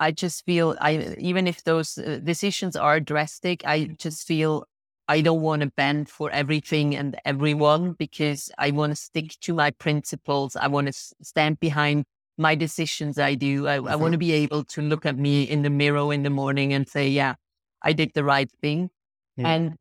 I 0.00 0.10
just 0.10 0.44
feel 0.44 0.76
I, 0.80 1.14
even 1.18 1.46
if 1.46 1.64
those 1.64 1.98
uh, 1.98 2.20
decisions 2.22 2.76
are 2.76 3.00
drastic, 3.00 3.62
I 3.66 3.84
just 3.98 4.26
feel 4.26 4.64
I 5.08 5.20
don't 5.20 5.42
want 5.42 5.62
to 5.62 5.70
bend 5.76 6.08
for 6.08 6.30
everything 6.30 6.94
and 6.96 7.16
everyone 7.24 7.92
because 7.92 8.50
I 8.58 8.70
want 8.70 8.92
to 8.92 8.96
stick 8.96 9.38
to 9.42 9.52
my 9.52 9.70
principles. 9.70 10.56
I 10.56 10.68
want 10.68 10.86
to 10.86 10.92
stand 10.92 11.60
behind 11.60 12.04
my 12.38 12.54
decisions 12.54 13.18
I 13.18 13.34
do. 13.34 13.68
I, 13.68 13.78
mm-hmm. 13.78 13.88
I 13.88 13.96
want 13.96 14.12
to 14.12 14.18
be 14.18 14.32
able 14.32 14.64
to 14.64 14.82
look 14.82 15.04
at 15.04 15.18
me 15.18 15.42
in 15.42 15.62
the 15.62 15.70
mirror 15.70 16.12
in 16.12 16.22
the 16.22 16.30
morning 16.30 16.72
and 16.72 16.88
say, 16.88 17.08
yeah, 17.08 17.34
I 17.82 17.92
did 17.92 18.12
the 18.14 18.24
right 18.24 18.50
thing. 18.60 18.90
Yeah. 19.36 19.48
And 19.48 19.76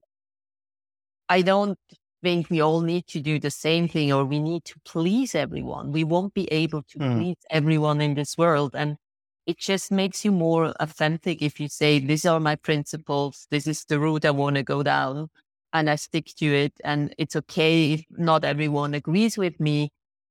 I 1.30 1.41
don't 1.43 1.80
think 2.21 2.49
we 2.49 2.62
all 2.62 2.81
need 2.81 3.07
to 3.07 3.19
do 3.19 3.39
the 3.39 3.51
same 3.51 3.88
thing 3.88 4.12
or 4.12 4.25
we 4.25 4.39
need 4.39 4.65
to 4.65 4.75
please 4.86 5.36
everyone. 5.36 5.91
We 5.91 6.03
won't 6.03 6.34
be 6.34 6.45
able 6.51 6.84
to 6.84 6.99
mm. 6.99 7.17
please 7.17 7.38
everyone 7.49 8.01
in 8.01 8.13
this 8.13 8.38
world. 8.38 8.75
And 8.75 8.97
it 9.45 9.57
just 9.57 9.91
makes 9.91 10.23
you 10.23 10.31
more 10.31 10.73
authentic 10.79 11.41
if 11.41 11.60
you 11.60 11.67
say, 11.67 11.99
these 11.99 12.25
are 12.25 12.39
my 12.39 12.55
principles. 12.55 13.47
This 13.49 13.67
is 13.67 13.86
the 13.86 13.99
route 13.99 14.25
I 14.25 14.31
want 14.31 14.55
to 14.55 14.63
go 14.63 14.84
down 14.84 15.29
and 15.73 15.89
I 15.89 15.95
stick 15.95 16.27
to 16.38 16.45
it. 16.45 16.73
And 16.84 17.13
it's 17.17 17.36
okay 17.36 17.93
if 17.93 18.03
not 18.12 18.45
everyone 18.45 18.93
agrees 18.93 19.38
with 19.38 19.60
me. 19.60 19.89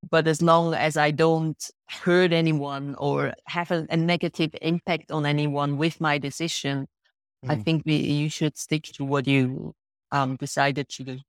But 0.09 0.27
as 0.27 0.41
long 0.41 0.73
as 0.73 0.97
I 0.97 1.11
don't 1.11 1.63
hurt 1.87 2.33
anyone 2.33 2.95
or 2.97 3.33
have 3.45 3.69
a, 3.69 3.85
a 3.91 3.97
negative 3.97 4.55
impact 4.61 5.11
on 5.11 5.27
anyone 5.27 5.77
with 5.77 6.01
my 6.01 6.17
decision, 6.17 6.87
mm. 7.45 7.51
I 7.51 7.55
hmm. 7.55 7.61
think 7.61 7.83
we, 7.85 7.97
you 7.97 8.29
should 8.29 8.57
stick 8.57 8.83
to 8.93 9.05
what 9.05 9.27
you 9.27 9.75
um, 10.11 10.37
decided 10.37 10.89
to 10.89 11.03
do. 11.03 11.19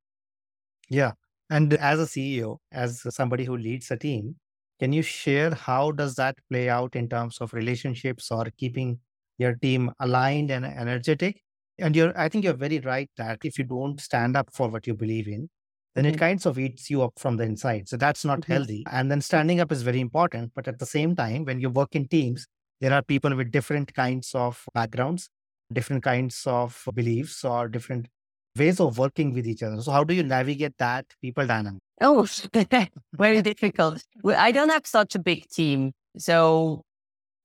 Yeah. 0.93 1.13
And 1.49 1.73
as 1.75 2.01
a 2.01 2.05
CEO, 2.05 2.59
as 2.71 3.03
somebody 3.15 3.45
who 3.45 3.57
leads 3.57 3.91
a 3.91 3.97
team, 3.97 4.37
can 4.79 4.93
you 4.93 5.03
share 5.03 5.55
how 5.55 5.93
does 5.93 6.17
that 6.17 6.37
play 6.51 6.69
out 6.69 6.95
in 6.95 7.09
terms 7.09 7.39
of 7.41 7.55
relationships 7.55 8.31
or 8.31 8.47
keeping 8.59 8.99
your 9.39 9.55
team 9.55 9.91
aligned 10.01 10.51
and 10.51 10.67
energetic? 10.67 11.41
And 11.79 11.97
you're, 11.97 12.17
I 12.19 12.29
think 12.29 12.45
you're 12.45 12.53
very 12.53 12.81
right 12.81 13.09
that 13.17 13.39
if 13.43 13.59
you 13.59 13.65
don't 13.65 14.01
stand 14.01 14.37
up 14.37 14.51
for 14.53 14.69
what 14.69 14.87
you 14.87 14.95
believe 14.95 15.29
in, 15.29 15.49
then 15.95 16.05
mm-hmm. 16.05 16.15
it 16.15 16.19
kind 16.19 16.47
of 16.47 16.59
eats 16.59 16.91
you 16.91 17.03
up 17.03 17.13
from 17.19 17.39
the 17.39 17.45
inside. 17.45 17.89
So 17.89 17.97
that's 17.97 18.25
not 18.25 18.41
mm-hmm. 18.41 18.53
healthy. 18.53 18.85
And 18.91 19.11
then 19.11 19.23
standing 19.23 19.61
up 19.61 19.73
is 19.73 19.83
very 19.83 20.01
important. 20.01 20.53
But 20.55 20.69
at 20.69 20.79
the 20.79 20.87
same 20.87 21.17
time, 21.17 21.45
when 21.45 21.61
you 21.61 21.71
work 21.71 21.95
in 21.95 22.07
teams, 22.07 22.47
there 22.81 22.93
are 22.93 23.03
people 23.03 23.35
with 23.35 23.51
different 23.51 23.95
kinds 23.95 24.33
of 24.35 24.63
backgrounds, 24.75 25.31
different 25.73 26.03
kinds 26.03 26.43
of 26.47 26.87
beliefs, 26.95 27.45
or 27.45 27.69
different 27.69 28.09
ways 28.57 28.81
of 28.81 28.99
working 28.99 29.33
with 29.33 29.47
each 29.47 29.63
other. 29.63 29.81
So, 29.83 29.93
how 29.93 30.05
do 30.05 30.15
you 30.15 30.23
navigate 30.23 30.77
that 30.79 31.07
people 31.21 31.47
dynamic? 31.47 31.81
Oh, 32.01 32.27
very 33.13 33.43
difficult. 33.43 34.03
I 34.25 34.53
don't 34.53 34.71
have 34.71 34.87
such 34.87 35.15
a 35.15 35.19
big 35.19 35.49
team. 35.49 35.93
So, 36.19 36.83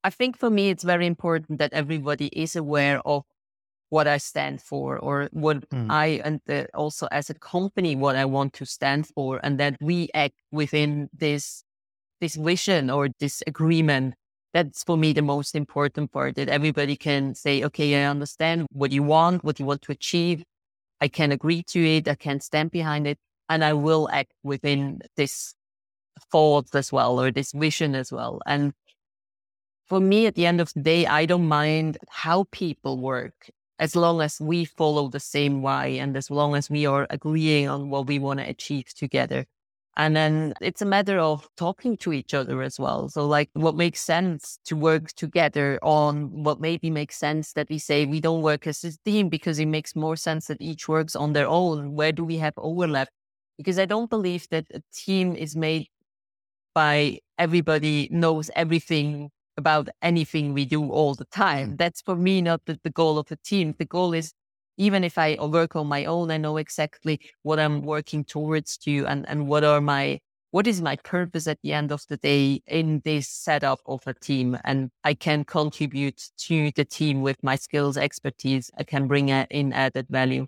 I 0.04 0.10
think 0.10 0.36
for 0.36 0.50
me, 0.50 0.70
it's 0.70 0.84
very 0.84 1.06
important 1.06 1.58
that 1.58 1.72
everybody 1.72 2.26
is 2.28 2.56
aware 2.56 3.00
of 3.04 3.24
what 3.90 4.06
I 4.06 4.18
stand 4.18 4.60
for 4.60 4.98
or 4.98 5.28
what 5.32 5.68
mm. 5.70 5.90
I, 5.90 6.20
and 6.24 6.40
the, 6.46 6.68
also 6.74 7.08
as 7.10 7.30
a 7.30 7.34
company, 7.34 7.96
what 7.96 8.16
I 8.16 8.26
want 8.26 8.52
to 8.54 8.66
stand 8.66 9.06
for, 9.06 9.40
and 9.42 9.58
that 9.58 9.76
we 9.80 10.08
act 10.14 10.34
within 10.52 11.08
this, 11.16 11.62
this 12.20 12.34
vision 12.34 12.90
or 12.90 13.08
this 13.18 13.42
agreement 13.46 14.14
that's 14.54 14.82
for 14.82 14.96
me 14.96 15.12
the 15.12 15.22
most 15.22 15.54
important 15.54 16.10
part 16.10 16.34
that 16.36 16.48
everybody 16.48 16.96
can 16.96 17.34
say, 17.34 17.62
okay, 17.64 18.02
I 18.02 18.08
understand 18.08 18.66
what 18.72 18.92
you 18.92 19.02
want, 19.02 19.44
what 19.44 19.58
you 19.60 19.66
want 19.66 19.82
to 19.82 19.92
achieve, 19.92 20.42
I 21.00 21.08
can 21.08 21.32
agree 21.32 21.62
to 21.64 21.80
it, 21.96 22.08
I 22.08 22.14
can 22.14 22.40
stand 22.40 22.70
behind 22.70 23.06
it, 23.06 23.18
and 23.48 23.64
I 23.64 23.72
will 23.72 24.08
act 24.12 24.32
within 24.42 25.00
this 25.16 25.54
thought 26.32 26.74
as 26.74 26.92
well 26.92 27.20
or 27.20 27.30
this 27.30 27.52
vision 27.52 27.94
as 27.94 28.12
well. 28.12 28.40
And 28.46 28.72
for 29.86 30.00
me, 30.00 30.26
at 30.26 30.34
the 30.34 30.46
end 30.46 30.60
of 30.60 30.72
the 30.74 30.80
day, 30.80 31.06
I 31.06 31.24
don't 31.26 31.48
mind 31.48 31.98
how 32.10 32.46
people 32.50 32.98
work 32.98 33.50
as 33.78 33.94
long 33.94 34.20
as 34.20 34.40
we 34.40 34.64
follow 34.64 35.08
the 35.08 35.20
same 35.20 35.62
why 35.62 35.86
and 35.86 36.16
as 36.16 36.30
long 36.30 36.54
as 36.54 36.68
we 36.68 36.84
are 36.84 37.06
agreeing 37.10 37.68
on 37.68 37.90
what 37.90 38.06
we 38.06 38.18
want 38.18 38.40
to 38.40 38.48
achieve 38.48 38.92
together. 38.94 39.46
And 39.98 40.14
then 40.14 40.54
it's 40.60 40.80
a 40.80 40.86
matter 40.86 41.18
of 41.18 41.48
talking 41.56 41.96
to 41.98 42.12
each 42.12 42.32
other 42.32 42.62
as 42.62 42.78
well. 42.78 43.08
So, 43.08 43.26
like, 43.26 43.50
what 43.54 43.74
makes 43.74 44.00
sense 44.00 44.60
to 44.66 44.76
work 44.76 45.08
together 45.14 45.78
on, 45.82 46.44
what 46.44 46.60
maybe 46.60 46.88
makes 46.88 47.16
sense 47.16 47.52
that 47.54 47.68
we 47.68 47.78
say 47.78 48.06
we 48.06 48.20
don't 48.20 48.42
work 48.42 48.68
as 48.68 48.84
a 48.84 48.92
team 49.04 49.28
because 49.28 49.58
it 49.58 49.66
makes 49.66 49.96
more 49.96 50.14
sense 50.14 50.46
that 50.46 50.62
each 50.62 50.88
works 50.88 51.16
on 51.16 51.32
their 51.32 51.48
own. 51.48 51.94
Where 51.96 52.12
do 52.12 52.24
we 52.24 52.36
have 52.38 52.54
overlap? 52.58 53.08
Because 53.56 53.76
I 53.78 53.86
don't 53.86 54.08
believe 54.08 54.46
that 54.50 54.66
a 54.72 54.82
team 54.94 55.34
is 55.34 55.56
made 55.56 55.88
by 56.74 57.18
everybody 57.38 58.08
knows 58.10 58.50
everything 58.54 59.30
about 59.56 59.88
anything 60.02 60.54
we 60.54 60.64
do 60.64 60.90
all 60.90 61.14
the 61.14 61.24
time. 61.26 61.76
That's 61.76 62.00
for 62.02 62.16
me 62.16 62.40
not 62.42 62.62
the, 62.66 62.78
the 62.84 62.90
goal 62.90 63.18
of 63.18 63.30
a 63.32 63.36
team. 63.36 63.74
The 63.78 63.84
goal 63.84 64.14
is 64.14 64.32
even 64.78 65.04
if 65.04 65.18
I 65.18 65.36
work 65.40 65.76
on 65.76 65.88
my 65.88 66.06
own, 66.06 66.30
I 66.30 66.38
know 66.38 66.56
exactly 66.56 67.20
what 67.42 67.58
I'm 67.58 67.82
working 67.82 68.24
towards 68.24 68.78
to 68.78 69.04
and, 69.06 69.28
and 69.28 69.46
what 69.48 69.64
are 69.64 69.80
my 69.80 70.20
what 70.50 70.66
is 70.66 70.80
my 70.80 70.96
purpose 70.96 71.46
at 71.46 71.58
the 71.62 71.74
end 71.74 71.92
of 71.92 72.06
the 72.08 72.16
day 72.16 72.62
in 72.66 73.02
this 73.04 73.28
setup 73.28 73.80
of 73.84 74.00
a 74.06 74.14
team 74.14 74.56
and 74.64 74.90
I 75.04 75.12
can 75.12 75.44
contribute 75.44 76.22
to 76.46 76.70
the 76.74 76.86
team 76.86 77.20
with 77.20 77.36
my 77.42 77.56
skills, 77.56 77.98
expertise. 77.98 78.70
I 78.78 78.84
can 78.84 79.08
bring 79.08 79.28
in 79.28 79.74
added 79.74 80.06
value. 80.08 80.46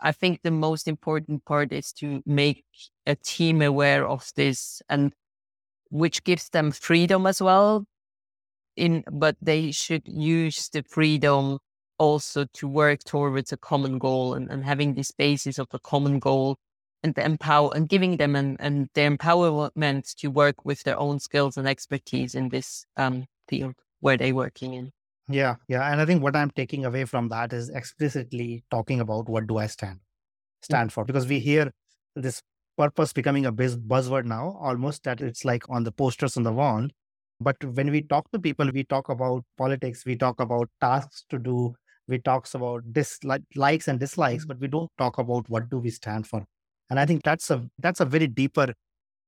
I 0.00 0.12
think 0.12 0.42
the 0.42 0.52
most 0.52 0.86
important 0.86 1.44
part 1.46 1.72
is 1.72 1.92
to 1.94 2.22
make 2.24 2.64
a 3.06 3.16
team 3.16 3.60
aware 3.60 4.06
of 4.06 4.30
this 4.36 4.80
and 4.88 5.12
which 5.90 6.22
gives 6.22 6.50
them 6.50 6.70
freedom 6.70 7.26
as 7.26 7.42
well 7.42 7.86
in 8.76 9.02
but 9.10 9.36
they 9.40 9.72
should 9.72 10.02
use 10.06 10.68
the 10.68 10.82
freedom 10.82 11.58
also 11.98 12.46
to 12.54 12.68
work 12.68 13.04
towards 13.04 13.52
a 13.52 13.56
common 13.56 13.98
goal 13.98 14.34
and, 14.34 14.50
and 14.50 14.64
having 14.64 14.94
this 14.94 15.10
basis 15.10 15.58
of 15.58 15.68
a 15.72 15.78
common 15.78 16.18
goal 16.18 16.56
and 17.02 17.14
the 17.14 17.24
empower 17.24 17.70
and 17.74 17.88
giving 17.88 18.16
them 18.16 18.34
and, 18.34 18.56
and 18.60 18.88
the 18.94 19.02
empowerment 19.02 20.14
to 20.16 20.28
work 20.28 20.64
with 20.64 20.82
their 20.84 20.98
own 20.98 21.20
skills 21.20 21.56
and 21.56 21.68
expertise 21.68 22.34
in 22.34 22.48
this 22.48 22.86
um, 22.96 23.26
field 23.48 23.74
where 24.00 24.16
they're 24.16 24.34
working 24.34 24.74
in. 24.74 24.92
Yeah, 25.28 25.56
yeah. 25.68 25.90
And 25.90 26.00
I 26.00 26.06
think 26.06 26.22
what 26.22 26.36
I'm 26.36 26.50
taking 26.50 26.84
away 26.84 27.04
from 27.04 27.28
that 27.28 27.52
is 27.52 27.70
explicitly 27.70 28.64
talking 28.70 29.00
about 29.00 29.28
what 29.28 29.46
do 29.46 29.58
I 29.58 29.66
stand 29.66 30.00
stand 30.62 30.92
for? 30.92 31.04
Because 31.04 31.26
we 31.26 31.40
hear 31.40 31.72
this 32.16 32.42
purpose 32.76 33.12
becoming 33.12 33.46
a 33.46 33.52
buzz- 33.52 33.76
buzzword 33.76 34.24
now, 34.24 34.58
almost 34.60 35.04
that 35.04 35.20
it's 35.20 35.44
like 35.44 35.68
on 35.70 35.84
the 35.84 35.92
posters 35.92 36.36
on 36.36 36.42
the 36.42 36.52
wall. 36.52 36.88
But 37.40 37.56
when 37.64 37.90
we 37.90 38.02
talk 38.02 38.30
to 38.32 38.38
people, 38.38 38.70
we 38.72 38.84
talk 38.84 39.08
about 39.08 39.44
politics, 39.56 40.04
we 40.04 40.16
talk 40.16 40.40
about 40.40 40.70
tasks 40.80 41.24
to 41.30 41.38
do, 41.38 41.74
we 42.08 42.18
talks 42.18 42.54
about 42.54 42.82
dislikes 42.92 43.44
likes 43.56 43.88
and 43.88 43.98
dislikes, 44.00 44.44
but 44.44 44.58
we 44.60 44.68
don't 44.68 44.90
talk 44.98 45.18
about 45.18 45.48
what 45.48 45.70
do 45.70 45.78
we 45.78 45.90
stand 45.90 46.26
for. 46.26 46.44
And 46.90 47.00
I 47.00 47.06
think 47.06 47.22
that's 47.22 47.50
a 47.50 47.66
that's 47.78 48.00
a 48.00 48.04
very 48.04 48.26
deeper 48.26 48.74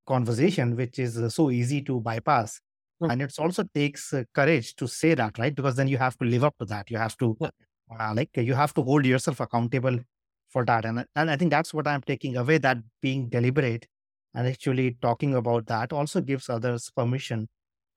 conversation, 0.06 0.76
which 0.76 0.98
is 0.98 1.18
uh, 1.18 1.28
so 1.28 1.50
easy 1.50 1.82
to 1.82 2.00
bypass. 2.00 2.60
Mm. 3.02 3.12
And 3.12 3.22
it 3.22 3.34
also 3.38 3.64
takes 3.74 4.12
uh, 4.12 4.24
courage 4.34 4.74
to 4.76 4.86
say 4.88 5.14
that, 5.14 5.38
right? 5.38 5.54
Because 5.54 5.76
then 5.76 5.88
you 5.88 5.98
have 5.98 6.16
to 6.18 6.24
live 6.24 6.44
up 6.44 6.54
to 6.58 6.64
that. 6.66 6.90
You 6.90 6.98
have 6.98 7.16
to 7.18 7.36
Yeah. 7.40 7.50
uh, 7.98 8.14
like 8.14 8.30
you 8.36 8.54
have 8.54 8.74
to 8.74 8.82
hold 8.82 9.04
yourself 9.06 9.40
accountable 9.40 9.98
for 10.50 10.64
that. 10.64 10.84
And 10.84 11.04
and 11.16 11.30
I 11.30 11.36
think 11.36 11.50
that's 11.50 11.74
what 11.74 11.86
I'm 11.86 12.02
taking 12.02 12.36
away. 12.36 12.58
That 12.58 12.78
being 13.02 13.28
deliberate 13.28 13.86
and 14.34 14.46
actually 14.46 14.96
talking 15.02 15.34
about 15.34 15.66
that 15.66 15.92
also 15.92 16.20
gives 16.20 16.48
others 16.48 16.90
permission 16.96 17.48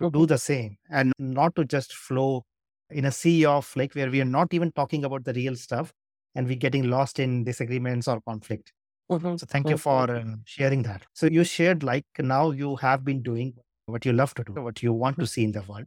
to 0.02 0.10
do 0.10 0.26
the 0.26 0.38
same 0.38 0.78
and 0.90 1.14
not 1.20 1.56
to 1.56 1.66
just 1.66 1.94
flow 1.94 2.44
in 2.92 3.06
a 3.06 3.12
sea 3.12 3.46
of 3.46 3.72
like 3.76 3.94
where 3.94 4.10
we 4.10 4.22
are 4.22 4.26
not 4.26 4.54
even 4.54 4.72
talking 4.72 5.06
about 5.06 5.24
the 5.26 5.34
real 5.34 5.56
stuff 5.56 5.94
and 6.36 6.48
we're 6.48 6.56
getting 6.56 6.90
lost 6.90 7.20
in 7.20 7.44
disagreements 7.44 8.08
or 8.08 8.22
conflict. 8.22 8.74
Mhm. 9.12 9.40
So 9.40 9.46
thank 9.48 9.70
you 9.70 9.76
Mhm. 9.76 9.80
for 9.80 10.12
uh, 10.12 10.36
sharing 10.46 10.84
that. 10.84 11.06
So 11.14 11.28
you 11.28 11.44
shared 11.44 11.84
like 11.84 12.06
now 12.20 12.52
you 12.52 12.76
have 12.78 13.04
been 13.04 13.22
doing 13.22 13.54
what 13.86 14.06
you 14.06 14.14
love 14.14 14.34
to 14.36 14.44
do, 14.44 14.54
what 14.54 14.84
you 14.84 14.94
want 14.94 15.20
to 15.20 15.28
see 15.28 15.44
in 15.44 15.52
the 15.52 15.64
world. 15.64 15.86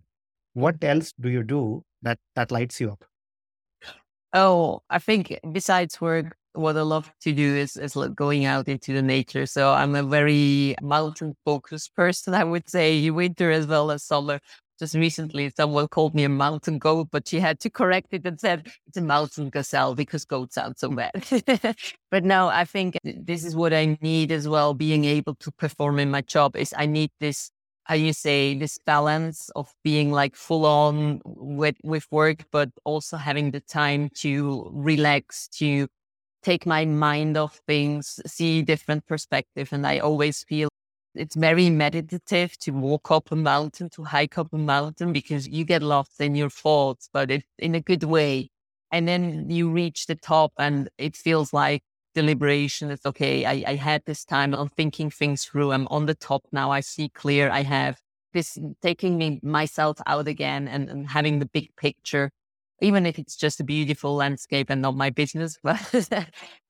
What 0.55 0.83
else 0.85 1.13
do 1.21 1.31
you 1.31 1.43
do 1.45 1.85
that 2.03 2.19
that 2.37 2.51
lights 2.51 2.81
you 2.81 2.93
up? 2.93 3.05
Oh, 4.35 4.83
I 4.91 4.99
think 4.99 5.39
besides 5.53 6.01
work, 6.01 6.37
what 6.55 6.77
I 6.77 6.83
love 6.83 7.11
to 7.23 7.33
do 7.33 7.57
is 7.57 7.77
is 7.77 7.97
like 7.97 8.15
going 8.15 8.45
out 8.45 8.69
into 8.69 8.93
the 8.93 9.03
nature. 9.03 9.47
So 9.47 9.73
I'm 9.73 9.95
a 9.95 10.03
very 10.03 10.75
mountain 10.81 11.35
focused 11.45 11.95
person. 11.95 12.35
I 12.35 12.45
would 12.45 12.69
say 12.69 13.11
winter 13.11 13.51
as 13.51 13.67
well 13.67 13.91
as 13.91 14.03
summer. 14.05 14.41
Just 14.83 14.97
recently, 14.97 15.49
someone 15.57 15.87
called 15.87 16.13
me 16.13 16.25
a 16.25 16.29
mountain 16.29 16.81
goat, 16.81 17.07
but 17.13 17.29
she 17.29 17.39
had 17.39 17.61
to 17.61 17.71
correct 17.71 18.09
it 18.11 18.27
and 18.27 18.41
said 18.41 18.67
it's 18.89 18.97
a 18.97 19.01
mountain 19.01 19.49
gazelle 19.49 19.95
because 19.95 20.25
goat 20.25 20.53
sounds 20.53 20.81
so 20.81 20.91
bad. 20.91 21.13
but 22.11 22.25
no, 22.25 22.49
I 22.49 22.65
think 22.65 22.99
this 23.05 23.45
is 23.45 23.55
what 23.55 23.73
I 23.73 23.97
need 24.03 24.33
as 24.33 24.49
well. 24.49 24.75
Being 24.75 25.05
able 25.05 25.37
to 25.37 25.53
perform 25.53 26.01
in 26.01 26.11
my 26.11 26.23
job 26.23 26.57
is 26.57 26.75
I 26.77 26.87
need 26.87 27.13
this 27.21 27.53
how 27.85 27.95
you 27.95 28.13
say 28.13 28.59
this 28.59 28.77
balance 28.85 29.51
of 29.55 29.73
being 29.85 30.11
like 30.11 30.35
full 30.35 30.67
on 30.67 31.21
with 31.25 31.77
with 31.85 32.09
work 32.11 32.45
but 32.51 32.69
also 32.85 33.17
having 33.17 33.53
the 33.53 33.61
time 33.61 34.09
to 34.15 34.69
relax 34.73 35.47
to 35.49 35.87
take 36.43 36.67
my 36.67 36.85
mind 36.85 37.37
off 37.37 37.61
things 37.67 38.21
see 38.27 38.63
different 38.63 39.05
perspective 39.07 39.73
and 39.73 39.85
i 39.87 39.99
always 39.99 40.45
feel 40.45 40.69
it's 41.15 41.37
very 41.37 41.71
meditative 41.71 42.59
to 42.59 42.71
walk 42.71 43.11
up 43.11 43.31
a 43.33 43.37
mountain 43.37 43.89
to 43.91 44.05
hike 44.05 44.39
up 44.39 44.53
a 44.53 44.59
mountain 44.59 45.13
because 45.13 45.49
you 45.49 45.65
get 45.65 45.83
lost 45.83 46.21
in 46.21 46.35
your 46.35 46.51
thoughts 46.51 47.09
but 47.13 47.31
it 47.31 47.45
in 47.59 47.75
a 47.75 47.81
good 47.81 48.05
way 48.05 48.51
and 48.91 49.09
then 49.09 49.49
you 49.51 49.71
reach 49.71 50.07
the 50.07 50.15
top 50.15 50.53
and 50.59 50.89
it 50.99 51.17
feels 51.17 51.53
like 51.53 51.83
deliberation. 52.15 52.91
It's 52.91 53.07
okay. 53.07 53.45
I, 53.45 53.65
I 53.67 53.75
had 53.77 54.03
this 54.05 54.25
time. 54.25 54.55
I'm 54.55 54.69
thinking 54.69 55.11
things 55.11 55.45
through. 55.45 55.73
I'm 55.73 55.89
on 55.89 56.07
the 56.07 56.15
top 56.15 56.45
now. 56.53 56.71
I 56.71 56.81
see 56.81 57.09
clear. 57.09 57.51
I 57.51 57.63
have 57.63 57.99
this 58.33 58.59
taking 58.81 59.19
me 59.19 59.41
myself 59.43 59.99
out 60.07 60.29
again 60.29 60.69
and, 60.69 60.89
and 60.89 61.09
having 61.09 61.39
the 61.39 61.47
big 61.47 61.75
picture, 61.77 62.31
even 62.81 63.07
if 63.07 63.19
it's 63.19 63.37
just 63.37 63.61
a 63.61 63.65
beautiful 63.65 64.15
landscape 64.15 64.71
and 64.71 64.83
not 64.83 64.97
my 64.97 65.11
business. 65.11 65.59
But 65.63 66.09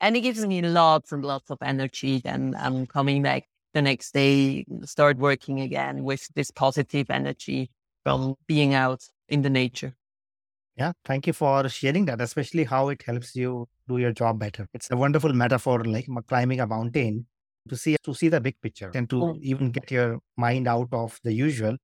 and 0.01 0.17
it 0.17 0.21
gives 0.21 0.45
me 0.47 0.63
lots 0.63 1.13
and 1.13 1.25
lots 1.25 1.51
of 1.51 1.59
energy. 1.63 2.19
Then 2.19 2.55
I'm 2.59 2.77
um, 2.77 2.87
coming 2.87 3.23
back 3.23 3.45
the 3.73 3.83
next 3.83 4.13
day, 4.13 4.65
start 4.85 5.19
working 5.19 5.61
again 5.61 6.05
with 6.05 6.29
this 6.35 6.51
positive 6.51 7.11
energy 7.11 7.71
from 8.05 8.35
being 8.47 8.75
out 8.75 9.05
in 9.29 9.43
the 9.43 9.51
nature. 9.51 9.95
Yeah, 10.77 10.93
thank 11.05 11.27
you 11.27 11.33
for 11.33 11.69
sharing 11.69 12.07
that, 12.07 12.21
especially 12.21 12.65
how 12.65 12.89
it 12.89 13.03
helps 13.03 13.37
you 13.37 13.69
do 13.89 13.99
your 13.99 14.13
job 14.13 14.39
better. 14.39 14.67
It's 14.73 14.91
a 14.91 14.97
wonderful 14.97 15.33
metaphor, 15.33 15.85
like 15.85 16.07
climbing 16.29 16.61
a 16.61 16.67
mountain 16.67 17.27
to 17.69 17.77
see 17.77 17.97
to 18.03 18.15
see 18.15 18.29
the 18.29 18.41
big 18.41 18.61
picture 18.61 18.91
and 18.95 19.09
to 19.11 19.17
Mm. 19.17 19.41
even 19.43 19.71
get 19.71 19.91
your 19.91 20.19
mind 20.37 20.67
out 20.67 20.89
of 20.93 21.21
the 21.25 21.33
usual. 21.33 21.77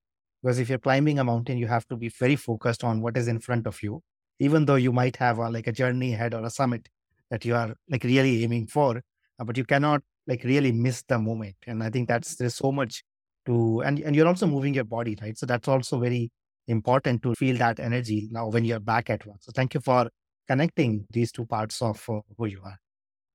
Because 0.43 0.59
if 0.59 0.69
you're 0.69 0.79
climbing 0.79 1.19
a 1.19 1.25
mountain, 1.25 1.59
you 1.59 1.67
have 1.67 1.87
to 1.89 1.97
be 1.97 2.09
very 2.09 2.37
focused 2.37 2.83
on 2.83 3.01
what 3.03 3.17
is 3.17 3.29
in 3.29 3.41
front 3.41 3.67
of 3.67 3.83
you, 3.83 4.01
even 4.39 4.65
though 4.65 4.77
you 4.77 4.93
might 4.93 5.17
have 5.17 5.39
a, 5.39 5.51
like 5.51 5.67
a 5.67 5.73
journey 5.73 6.15
ahead 6.15 6.33
or 6.35 6.45
a 6.45 6.51
summit 6.51 6.89
that 7.31 7.45
you 7.45 7.55
are 7.55 7.75
like 7.91 8.05
really 8.05 8.43
aiming 8.45 8.67
for, 8.69 9.03
uh, 9.39 9.45
but 9.45 9.57
you 9.57 9.65
cannot 9.65 10.03
like 10.29 10.45
really 10.45 10.73
miss 10.73 11.03
the 11.03 11.19
moment. 11.19 11.57
And 11.67 11.83
I 11.83 11.91
think 11.91 12.09
that's 12.09 12.37
there's 12.37 12.55
so 12.55 12.71
much 12.71 13.03
to 13.47 13.81
and 13.83 13.99
and 14.01 14.15
you're 14.15 14.29
also 14.29 14.47
moving 14.47 14.75
your 14.75 14.85
body, 14.85 15.17
right? 15.23 15.37
So 15.37 15.47
that's 15.47 15.69
also 15.69 15.99
very 15.99 16.31
important 16.69 17.23
to 17.23 17.35
feel 17.35 17.57
that 17.57 17.81
energy 17.81 18.29
now 18.31 18.49
when 18.49 18.65
you're 18.65 18.81
back 18.81 19.11
at 19.11 19.27
work. 19.27 19.39
So 19.41 19.53
thank 19.55 19.75
you 19.75 19.81
for 19.81 20.09
connecting 20.47 21.07
these 21.11 21.33
two 21.33 21.47
parts 21.47 21.83
of 21.83 22.05
uh, 22.09 22.21
who 22.37 22.47
you 22.47 22.61
are, 22.65 22.79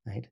right? 0.06 0.28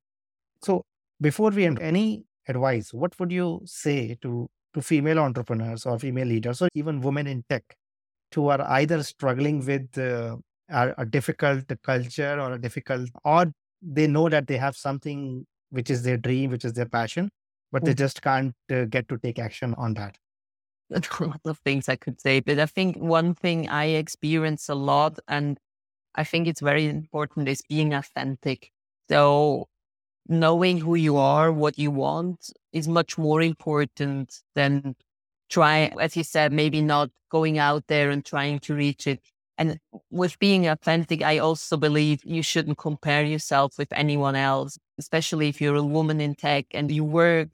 So 0.64 0.84
before 1.20 1.52
we 1.52 1.66
end, 1.66 1.82
any 1.82 2.26
advice, 2.48 2.94
what 2.94 3.20
would 3.20 3.32
you 3.32 3.62
say 3.66 4.18
to 4.22 4.50
to 4.74 4.82
female 4.82 5.20
entrepreneurs 5.20 5.86
or 5.86 6.00
female 6.00 6.28
leaders 6.28 6.62
or 6.62 6.70
even 6.76 7.02
women 7.02 7.28
in 7.28 7.44
tech 7.50 7.64
who 8.34 8.48
are 8.50 8.62
either 8.80 9.04
struggling 9.04 9.66
with 9.66 9.98
uh, 9.98 10.38
a, 10.70 10.94
a 11.00 11.06
difficult 11.06 11.66
culture 11.84 12.40
or 12.40 12.54
a 12.54 12.62
difficult 12.62 13.10
or 13.26 13.52
they 13.82 14.08
know 14.08 14.30
that 14.30 14.48
they 14.48 14.58
have 14.58 14.76
something 14.76 15.46
which 15.72 15.90
is 15.90 16.04
their 16.04 16.18
dream, 16.18 16.52
which 16.52 16.66
is 16.66 16.74
their 16.74 16.86
passion, 16.88 17.30
but 17.72 17.86
they 17.86 17.94
Mm. 17.94 17.98
just 17.98 18.22
can't 18.22 18.54
uh, 18.72 18.86
get 18.86 19.08
to 19.10 19.18
take 19.18 19.40
action 19.40 19.74
on 19.76 19.94
that. 19.96 20.18
There's 20.90 21.08
a 21.20 21.26
lot 21.26 21.42
of 21.46 21.60
things 21.60 21.90
I 21.90 21.96
could 21.96 22.20
say, 22.22 22.42
but 22.42 22.60
I 22.60 22.66
think 22.66 22.98
one 22.98 23.34
thing 23.36 23.70
I 23.70 23.86
experience 23.86 24.70
a 24.70 24.76
lot, 24.76 25.20
and 25.28 25.58
I 26.16 26.24
think 26.26 26.48
it's 26.48 26.62
very 26.62 26.88
important, 26.88 27.48
is 27.48 27.62
being 27.70 27.94
authentic. 27.94 28.72
So 29.10 29.68
knowing 30.28 30.80
who 30.80 30.96
you 30.96 31.18
are, 31.18 31.52
what 31.52 31.80
you 31.80 31.92
want, 31.92 32.52
is 32.74 32.88
much 32.88 33.18
more 33.18 33.42
important 33.42 34.42
than 34.56 34.96
try, 35.50 35.94
as 36.00 36.16
you 36.18 36.24
said, 36.24 36.54
maybe 36.54 36.82
not 36.82 37.10
going 37.32 37.58
out 37.58 37.86
there 37.88 38.10
and 38.10 38.26
trying 38.26 38.60
to 38.60 38.76
reach 38.76 39.08
it. 39.08 39.22
And 39.58 39.80
with 40.10 40.40
being 40.40 40.68
authentic, 40.68 41.22
I 41.22 41.38
also 41.38 41.78
believe 41.78 42.24
you 42.26 42.44
shouldn't 42.44 42.78
compare 42.78 43.24
yourself 43.24 43.78
with 43.78 43.92
anyone 43.94 44.36
else, 44.36 44.78
especially 45.04 45.48
if 45.50 45.60
you're 45.62 45.76
a 45.76 45.84
woman 45.98 46.20
in 46.22 46.36
tech 46.36 46.66
and 46.72 46.92
you 46.92 47.04
work 47.04 47.52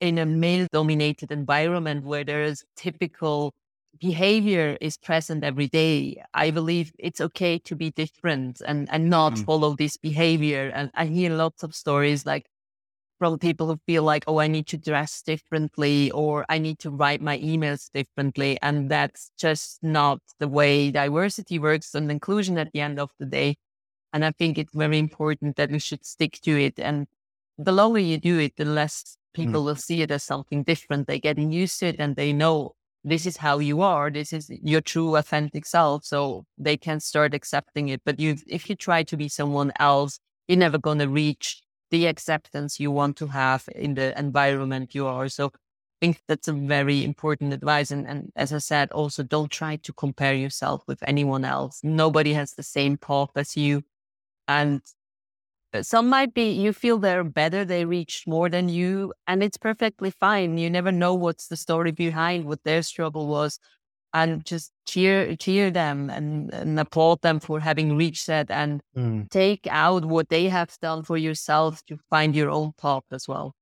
in 0.00 0.18
a 0.18 0.26
male 0.26 0.66
dominated 0.72 1.30
environment 1.32 2.04
where 2.04 2.24
there 2.24 2.42
is 2.42 2.64
typical 2.76 3.52
behavior 4.00 4.76
is 4.80 4.96
present 4.98 5.44
every 5.44 5.68
day. 5.68 6.22
I 6.34 6.50
believe 6.50 6.92
it's 6.98 7.20
okay 7.20 7.58
to 7.60 7.76
be 7.76 7.90
different 7.92 8.60
and, 8.66 8.88
and 8.92 9.10
not 9.10 9.34
Mm. 9.34 9.44
follow 9.46 9.76
this 9.76 9.96
behavior. 9.96 10.70
And 10.74 10.90
I 10.94 11.06
hear 11.06 11.30
lots 11.32 11.62
of 11.62 11.74
stories 11.74 12.26
like 12.26 12.46
from 13.18 13.38
people 13.38 13.68
who 13.68 13.78
feel 13.86 14.02
like, 14.02 14.24
oh, 14.26 14.38
I 14.40 14.48
need 14.48 14.66
to 14.68 14.76
dress 14.78 15.22
differently 15.22 16.10
or 16.10 16.44
I 16.48 16.58
need 16.58 16.78
to 16.80 16.90
write 16.90 17.22
my 17.22 17.38
emails 17.38 17.90
differently. 17.92 18.58
And 18.62 18.90
that's 18.90 19.30
just 19.38 19.82
not 19.82 20.20
the 20.40 20.48
way 20.48 20.90
diversity 20.90 21.58
works 21.58 21.94
and 21.94 22.10
inclusion 22.10 22.58
at 22.58 22.72
the 22.72 22.80
end 22.80 22.98
of 23.00 23.10
the 23.18 23.26
day. 23.26 23.56
And 24.14 24.24
I 24.24 24.30
think 24.30 24.56
it's 24.56 24.72
very 24.72 25.00
important 25.00 25.56
that 25.56 25.72
we 25.72 25.80
should 25.80 26.06
stick 26.06 26.38
to 26.42 26.56
it. 26.56 26.78
And 26.78 27.08
the 27.58 27.72
longer 27.72 27.98
you 27.98 28.16
do 28.16 28.38
it, 28.38 28.56
the 28.56 28.64
less 28.64 29.18
people 29.34 29.60
mm. 29.60 29.64
will 29.64 29.76
see 29.76 30.02
it 30.02 30.12
as 30.12 30.22
something 30.22 30.62
different. 30.62 31.08
They're 31.08 31.18
getting 31.18 31.50
used 31.50 31.80
to 31.80 31.86
it 31.86 31.96
and 31.98 32.14
they 32.14 32.32
know 32.32 32.76
this 33.02 33.26
is 33.26 33.38
how 33.38 33.58
you 33.58 33.82
are. 33.82 34.10
This 34.10 34.32
is 34.32 34.48
your 34.62 34.80
true 34.80 35.16
authentic 35.16 35.66
self. 35.66 36.04
So 36.04 36.46
they 36.56 36.76
can 36.76 37.00
start 37.00 37.34
accepting 37.34 37.88
it. 37.88 38.02
But 38.04 38.20
you, 38.20 38.36
if 38.46 38.70
you 38.70 38.76
try 38.76 39.02
to 39.02 39.16
be 39.16 39.28
someone 39.28 39.72
else, 39.80 40.20
you're 40.46 40.58
never 40.58 40.78
going 40.78 41.00
to 41.00 41.08
reach 41.08 41.64
the 41.90 42.06
acceptance 42.06 42.78
you 42.78 42.92
want 42.92 43.16
to 43.16 43.26
have 43.26 43.68
in 43.74 43.94
the 43.94 44.16
environment 44.16 44.94
you 44.94 45.08
are. 45.08 45.28
So 45.28 45.46
I 45.46 45.50
think 46.00 46.22
that's 46.28 46.46
a 46.46 46.52
very 46.52 47.04
important 47.04 47.52
advice. 47.52 47.90
And, 47.90 48.06
and 48.06 48.30
as 48.36 48.52
I 48.52 48.58
said, 48.58 48.92
also 48.92 49.24
don't 49.24 49.50
try 49.50 49.74
to 49.74 49.92
compare 49.92 50.34
yourself 50.34 50.84
with 50.86 51.02
anyone 51.04 51.44
else. 51.44 51.80
Nobody 51.82 52.32
has 52.34 52.52
the 52.52 52.62
same 52.62 52.96
path 52.96 53.30
as 53.34 53.56
you. 53.56 53.82
And 54.48 54.80
uh, 55.72 55.82
some 55.82 56.08
might 56.08 56.34
be 56.34 56.50
you 56.50 56.72
feel 56.72 56.98
they're 56.98 57.24
better, 57.24 57.64
they 57.64 57.84
reached 57.84 58.26
more 58.26 58.48
than 58.48 58.68
you, 58.68 59.12
and 59.26 59.42
it's 59.42 59.56
perfectly 59.56 60.10
fine. 60.10 60.58
You 60.58 60.70
never 60.70 60.92
know 60.92 61.14
what's 61.14 61.48
the 61.48 61.56
story 61.56 61.90
behind 61.92 62.44
what 62.44 62.62
their 62.64 62.82
struggle 62.82 63.26
was. 63.26 63.58
And 64.12 64.44
just 64.44 64.70
cheer 64.86 65.34
cheer 65.34 65.72
them 65.72 66.08
and, 66.08 66.52
and 66.54 66.78
applaud 66.78 67.22
them 67.22 67.40
for 67.40 67.58
having 67.60 67.96
reached 67.96 68.26
that 68.28 68.50
and 68.50 68.80
Mm. 68.96 69.28
take 69.28 69.66
out 69.68 70.04
what 70.04 70.28
they 70.28 70.48
have 70.48 70.78
done 70.80 71.02
for 71.02 71.16
yourself 71.16 71.84
to 71.86 71.98
find 72.10 72.36
your 72.36 72.48
own 72.48 72.72
path 72.78 73.02
as 73.10 73.26
well. 73.26 73.56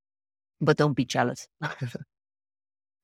But 0.61 0.77
don't 0.77 0.93
be 0.93 1.07
jealous. 1.07 1.49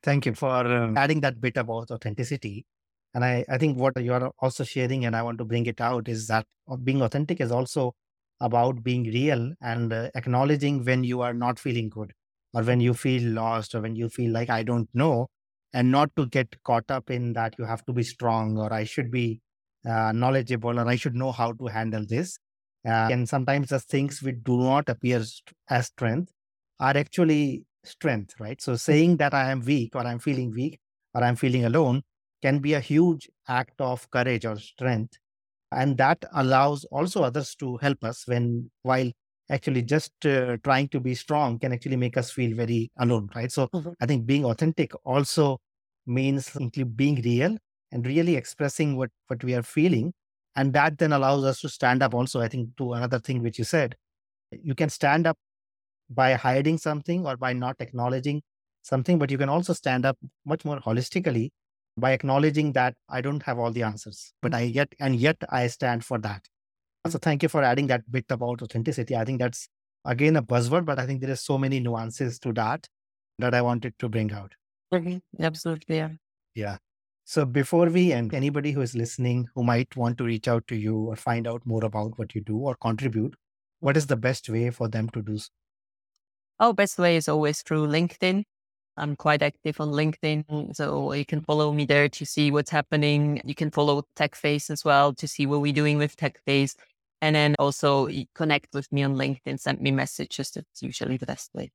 Thank 0.02 0.26
you 0.26 0.34
for 0.34 0.50
um, 0.50 0.96
adding 0.96 1.20
that 1.22 1.40
bit 1.40 1.56
about 1.56 1.90
authenticity. 1.90 2.66
And 3.14 3.24
I, 3.24 3.44
I 3.48 3.58
think 3.58 3.78
what 3.78 4.00
you 4.02 4.12
are 4.12 4.30
also 4.40 4.64
sharing, 4.64 5.04
and 5.04 5.16
I 5.16 5.22
want 5.22 5.38
to 5.38 5.44
bring 5.44 5.66
it 5.66 5.80
out, 5.80 6.08
is 6.08 6.26
that 6.28 6.46
uh, 6.70 6.76
being 6.76 7.02
authentic 7.02 7.40
is 7.40 7.50
also 7.50 7.94
about 8.40 8.82
being 8.84 9.04
real 9.04 9.52
and 9.60 9.92
uh, 9.92 10.10
acknowledging 10.14 10.84
when 10.84 11.04
you 11.04 11.20
are 11.22 11.34
not 11.34 11.58
feeling 11.58 11.88
good. 11.88 12.12
or 12.54 12.62
when 12.62 12.80
you 12.80 12.94
feel 12.94 13.22
lost 13.32 13.74
or 13.74 13.80
when 13.82 13.94
you 13.96 14.08
feel 14.08 14.32
like 14.32 14.48
I 14.50 14.62
don't 14.62 14.88
know, 14.94 15.28
and 15.72 15.90
not 15.90 16.14
to 16.16 16.26
get 16.26 16.62
caught 16.64 16.90
up 16.90 17.10
in 17.10 17.32
that 17.34 17.54
you 17.58 17.64
have 17.64 17.84
to 17.86 17.92
be 17.92 18.02
strong 18.02 18.56
or 18.58 18.72
I 18.72 18.84
should 18.84 19.10
be 19.10 19.40
uh, 19.88 20.12
knowledgeable 20.12 20.78
or 20.80 20.88
I 20.88 20.96
should 20.96 21.14
know 21.14 21.32
how 21.32 21.52
to 21.52 21.66
handle 21.66 22.04
this. 22.06 22.38
Uh, 22.86 23.10
and 23.12 23.28
sometimes 23.28 23.68
the 23.68 23.80
things 23.80 24.22
which 24.22 24.36
do 24.44 24.56
not 24.58 24.88
appear 24.88 25.22
as 25.68 25.86
strength 25.86 26.32
are 26.80 26.96
actually 26.96 27.64
strength, 27.84 28.34
right? 28.40 28.60
So 28.60 28.76
saying 28.76 29.16
that 29.18 29.34
I 29.34 29.50
am 29.50 29.60
weak 29.60 29.94
or 29.94 30.02
I'm 30.02 30.18
feeling 30.18 30.50
weak 30.52 30.78
or 31.14 31.22
I'm 31.22 31.36
feeling 31.36 31.64
alone 31.64 32.02
can 32.42 32.58
be 32.58 32.74
a 32.74 32.80
huge 32.80 33.28
act 33.48 33.80
of 33.80 34.10
courage 34.10 34.44
or 34.44 34.56
strength. 34.56 35.18
And 35.72 35.96
that 35.98 36.24
allows 36.34 36.84
also 36.84 37.22
others 37.22 37.54
to 37.56 37.76
help 37.78 38.02
us 38.04 38.26
when, 38.26 38.70
while 38.82 39.10
actually 39.50 39.82
just 39.82 40.12
uh, 40.24 40.56
trying 40.62 40.88
to 40.88 41.00
be 41.00 41.14
strong 41.14 41.58
can 41.58 41.72
actually 41.72 41.96
make 41.96 42.16
us 42.16 42.30
feel 42.30 42.56
very 42.56 42.90
alone, 42.98 43.28
right? 43.34 43.50
So 43.50 43.66
mm-hmm. 43.68 43.90
I 44.00 44.06
think 44.06 44.26
being 44.26 44.44
authentic 44.44 44.92
also 45.04 45.60
means 46.06 46.46
simply 46.46 46.84
being 46.84 47.20
real 47.22 47.56
and 47.92 48.06
really 48.06 48.36
expressing 48.36 48.96
what, 48.96 49.10
what 49.26 49.42
we 49.44 49.54
are 49.54 49.62
feeling. 49.62 50.12
And 50.56 50.72
that 50.72 50.98
then 50.98 51.12
allows 51.12 51.44
us 51.44 51.60
to 51.60 51.68
stand 51.68 52.02
up 52.02 52.14
also, 52.14 52.40
I 52.40 52.48
think, 52.48 52.76
to 52.78 52.94
another 52.94 53.18
thing 53.18 53.42
which 53.42 53.58
you 53.58 53.64
said. 53.64 53.94
You 54.50 54.74
can 54.74 54.88
stand 54.88 55.26
up 55.26 55.36
by 56.10 56.32
hiding 56.32 56.78
something 56.78 57.26
or 57.26 57.36
by 57.36 57.52
not 57.52 57.76
acknowledging 57.80 58.42
something, 58.82 59.18
but 59.18 59.30
you 59.30 59.38
can 59.38 59.48
also 59.48 59.72
stand 59.72 60.06
up 60.06 60.16
much 60.46 60.64
more 60.64 60.80
holistically 60.80 61.50
by 62.00 62.12
acknowledging 62.12 62.72
that 62.72 62.94
I 63.08 63.20
don't 63.20 63.42
have 63.42 63.58
all 63.58 63.70
the 63.70 63.82
answers, 63.82 64.32
but 64.42 64.54
I 64.54 64.62
yet, 64.62 64.92
and 65.00 65.16
yet 65.16 65.36
I 65.48 65.66
stand 65.66 66.04
for 66.04 66.18
that. 66.18 66.46
So 67.08 67.18
thank 67.18 67.42
you 67.42 67.48
for 67.48 67.62
adding 67.62 67.86
that 67.88 68.10
bit 68.10 68.26
about 68.30 68.62
authenticity. 68.62 69.16
I 69.16 69.24
think 69.24 69.38
that's 69.38 69.68
again 70.04 70.36
a 70.36 70.42
buzzword, 70.42 70.84
but 70.84 70.98
I 70.98 71.06
think 71.06 71.20
there 71.20 71.30
is 71.30 71.40
so 71.40 71.58
many 71.58 71.80
nuances 71.80 72.38
to 72.40 72.52
that 72.54 72.88
that 73.38 73.54
I 73.54 73.62
wanted 73.62 73.94
to 73.98 74.08
bring 74.08 74.32
out. 74.32 74.52
Okay, 74.92 75.20
absolutely. 75.40 75.96
Yeah. 75.96 76.10
Yeah. 76.54 76.78
So 77.24 77.44
before 77.44 77.88
we 77.90 78.12
end, 78.12 78.32
anybody 78.34 78.72
who 78.72 78.80
is 78.80 78.94
listening 78.94 79.48
who 79.54 79.62
might 79.62 79.94
want 79.96 80.16
to 80.18 80.24
reach 80.24 80.48
out 80.48 80.66
to 80.68 80.76
you 80.76 80.96
or 80.96 81.16
find 81.16 81.46
out 81.46 81.60
more 81.66 81.84
about 81.84 82.18
what 82.18 82.34
you 82.34 82.40
do 82.40 82.56
or 82.56 82.74
contribute, 82.74 83.34
what 83.80 83.96
is 83.96 84.06
the 84.06 84.16
best 84.16 84.48
way 84.48 84.70
for 84.70 84.88
them 84.88 85.08
to 85.10 85.22
do 85.22 85.38
so? 85.38 85.48
Oh, 86.58 86.72
best 86.72 86.98
way 86.98 87.16
is 87.16 87.28
always 87.28 87.62
through 87.62 87.86
LinkedIn. 87.86 88.44
I'm 88.98 89.16
quite 89.16 89.42
active 89.42 89.80
on 89.80 89.90
LinkedIn, 89.90 90.74
so 90.74 91.12
you 91.12 91.24
can 91.24 91.40
follow 91.40 91.72
me 91.72 91.86
there 91.86 92.08
to 92.08 92.26
see 92.26 92.50
what's 92.50 92.70
happening. 92.70 93.40
You 93.44 93.54
can 93.54 93.70
follow 93.70 94.02
TechFace 94.16 94.70
as 94.70 94.84
well 94.84 95.14
to 95.14 95.28
see 95.28 95.46
what 95.46 95.60
we're 95.60 95.72
doing 95.72 95.98
with 95.98 96.16
TechFace. 96.16 96.74
And 97.20 97.34
then 97.34 97.56
also 97.58 98.08
connect 98.34 98.74
with 98.74 98.92
me 98.92 99.02
on 99.02 99.14
LinkedIn, 99.14 99.58
send 99.58 99.80
me 99.80 99.90
messages. 99.90 100.50
That's 100.50 100.82
usually 100.82 101.16
the 101.16 101.26
best 101.26 101.50
way. 101.54 101.70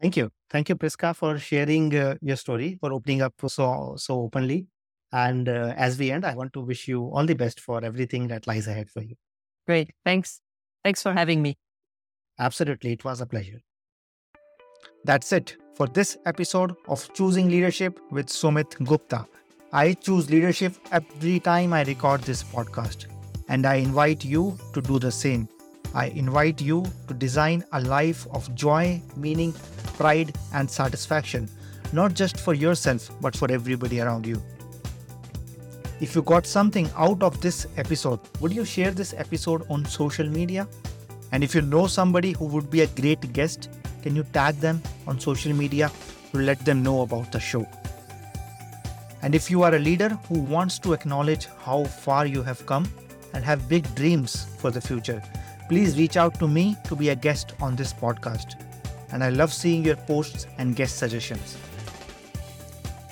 Thank 0.00 0.16
you. 0.16 0.30
Thank 0.48 0.68
you, 0.68 0.76
Priska, 0.76 1.14
for 1.14 1.38
sharing 1.38 1.94
uh, 1.96 2.14
your 2.20 2.36
story, 2.36 2.78
for 2.80 2.92
opening 2.92 3.22
up 3.22 3.34
so, 3.48 3.94
so 3.96 4.20
openly. 4.22 4.66
And 5.10 5.48
uh, 5.48 5.74
as 5.76 5.98
we 5.98 6.12
end, 6.12 6.24
I 6.24 6.34
want 6.34 6.52
to 6.52 6.60
wish 6.60 6.86
you 6.86 7.04
all 7.06 7.26
the 7.26 7.34
best 7.34 7.58
for 7.58 7.84
everything 7.84 8.28
that 8.28 8.46
lies 8.46 8.68
ahead 8.68 8.90
for 8.90 9.02
you. 9.02 9.16
Great. 9.66 9.90
Thanks. 10.04 10.40
Thanks 10.84 11.02
for 11.02 11.12
having 11.12 11.42
me. 11.42 11.56
Absolutely. 12.38 12.92
It 12.92 13.04
was 13.04 13.20
a 13.20 13.26
pleasure. 13.26 13.60
That's 15.08 15.32
it 15.32 15.56
for 15.74 15.86
this 15.86 16.18
episode 16.26 16.76
of 16.86 17.10
Choosing 17.14 17.48
Leadership 17.48 17.98
with 18.10 18.26
Sumit 18.26 18.76
Gupta. 18.84 19.24
I 19.72 19.94
choose 19.94 20.28
leadership 20.28 20.74
every 20.92 21.40
time 21.40 21.72
I 21.72 21.82
record 21.84 22.20
this 22.20 22.42
podcast, 22.42 23.06
and 23.48 23.64
I 23.64 23.76
invite 23.76 24.22
you 24.22 24.58
to 24.74 24.82
do 24.82 24.98
the 24.98 25.10
same. 25.10 25.48
I 25.94 26.08
invite 26.08 26.60
you 26.60 26.84
to 27.06 27.14
design 27.14 27.64
a 27.72 27.80
life 27.80 28.26
of 28.32 28.54
joy, 28.54 29.00
meaning, 29.16 29.54
pride, 29.96 30.36
and 30.52 30.70
satisfaction, 30.70 31.48
not 31.94 32.12
just 32.12 32.38
for 32.38 32.52
yourself, 32.52 33.10
but 33.22 33.34
for 33.34 33.50
everybody 33.50 34.02
around 34.02 34.26
you. 34.26 34.42
If 36.02 36.14
you 36.16 36.20
got 36.20 36.44
something 36.44 36.90
out 36.98 37.22
of 37.22 37.40
this 37.40 37.66
episode, 37.78 38.20
would 38.40 38.52
you 38.52 38.66
share 38.66 38.90
this 38.90 39.14
episode 39.14 39.64
on 39.70 39.86
social 39.86 40.28
media? 40.28 40.68
And 41.32 41.42
if 41.42 41.54
you 41.54 41.62
know 41.62 41.86
somebody 41.86 42.32
who 42.32 42.44
would 42.44 42.68
be 42.68 42.82
a 42.82 42.86
great 42.88 43.32
guest, 43.32 43.70
can 44.02 44.16
you 44.16 44.22
tag 44.32 44.56
them 44.56 44.82
on 45.06 45.18
social 45.18 45.52
media 45.52 45.90
to 46.32 46.38
let 46.38 46.58
them 46.64 46.82
know 46.82 47.02
about 47.02 47.32
the 47.32 47.40
show? 47.40 47.66
And 49.22 49.34
if 49.34 49.50
you 49.50 49.62
are 49.62 49.74
a 49.74 49.78
leader 49.78 50.10
who 50.28 50.38
wants 50.38 50.78
to 50.80 50.92
acknowledge 50.92 51.46
how 51.64 51.84
far 51.84 52.26
you 52.26 52.42
have 52.42 52.64
come 52.66 52.88
and 53.34 53.44
have 53.44 53.68
big 53.68 53.92
dreams 53.94 54.46
for 54.58 54.70
the 54.70 54.80
future, 54.80 55.22
please 55.68 55.98
reach 55.98 56.16
out 56.16 56.38
to 56.38 56.48
me 56.48 56.76
to 56.84 56.96
be 56.96 57.08
a 57.08 57.16
guest 57.16 57.54
on 57.60 57.76
this 57.76 57.92
podcast. 57.92 58.54
And 59.10 59.24
I 59.24 59.30
love 59.30 59.52
seeing 59.52 59.84
your 59.84 59.96
posts 59.96 60.46
and 60.58 60.76
guest 60.76 60.98
suggestions. 60.98 61.56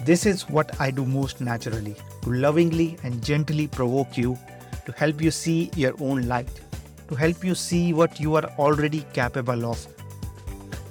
This 0.05 0.27
is 0.27 0.49
what 0.49 0.81
I 0.81 0.91
do 0.91 1.05
most 1.05 1.41
naturally 1.41 1.97
to 2.23 2.33
lovingly 2.33 2.97
and 3.03 3.23
gently 3.25 3.67
provoke 3.67 4.17
you, 4.17 4.39
to 4.85 4.93
help 4.93 5.21
you 5.21 5.33
see 5.33 5.71
your 5.75 5.95
own 6.01 6.29
light, 6.29 6.61
to 7.09 7.15
help 7.17 7.45
you 7.45 7.55
see 7.55 7.93
what 7.93 8.21
you 8.21 8.37
are 8.37 8.45
already 8.59 9.05
capable 9.13 9.67
of 9.67 9.96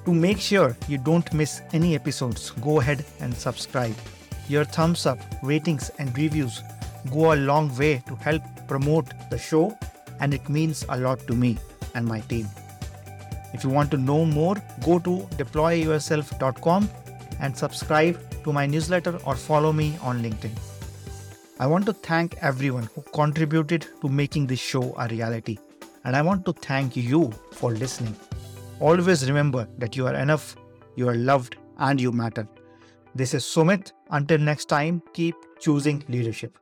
to 0.05 0.13
make 0.13 0.39
sure 0.39 0.77
you 0.87 0.97
don't 0.97 1.33
miss 1.33 1.61
any 1.73 1.95
episodes, 1.95 2.51
go 2.51 2.79
ahead 2.79 3.03
and 3.19 3.33
subscribe. 3.33 3.95
Your 4.47 4.63
thumbs 4.63 5.05
up, 5.05 5.19
ratings, 5.41 5.89
and 5.97 6.15
reviews 6.17 6.61
go 7.11 7.33
a 7.33 7.35
long 7.35 7.75
way 7.77 8.03
to 8.07 8.15
help 8.15 8.43
promote 8.67 9.07
the 9.29 9.37
show, 9.37 9.77
and 10.19 10.33
it 10.33 10.47
means 10.49 10.85
a 10.89 10.97
lot 10.97 11.19
to 11.27 11.33
me 11.33 11.57
and 11.95 12.05
my 12.05 12.19
team. 12.21 12.47
If 13.53 13.63
you 13.63 13.69
want 13.69 13.89
to 13.91 13.97
know 13.97 14.25
more, 14.25 14.55
go 14.83 14.99
to 14.99 15.27
deployyourself.com 15.37 16.89
and 17.39 17.57
subscribe 17.57 18.19
to 18.43 18.53
my 18.53 18.65
newsletter 18.65 19.17
or 19.25 19.35
follow 19.35 19.73
me 19.73 19.97
on 20.01 20.21
LinkedIn. 20.21 20.51
I 21.59 21.67
want 21.67 21.85
to 21.85 21.93
thank 21.93 22.35
everyone 22.41 22.89
who 22.93 23.01
contributed 23.13 23.87
to 24.01 24.09
making 24.09 24.47
this 24.47 24.59
show 24.59 24.93
a 24.97 25.07
reality, 25.07 25.57
and 26.03 26.15
I 26.15 26.21
want 26.21 26.45
to 26.45 26.53
thank 26.53 26.95
you 26.95 27.31
for 27.53 27.71
listening. 27.71 28.15
Always 28.81 29.25
remember 29.27 29.67
that 29.77 29.95
you 29.95 30.05
are 30.05 30.15
enough, 30.15 30.55
you 30.95 31.07
are 31.07 31.15
loved, 31.15 31.55
and 31.77 31.99
you 31.99 32.11
matter. 32.11 32.47
This 33.15 33.33
is 33.33 33.43
Sumit. 33.43 33.93
Until 34.11 34.37
next 34.37 34.65
time, 34.65 35.01
keep 35.13 35.35
choosing 35.59 36.03
leadership. 36.09 36.57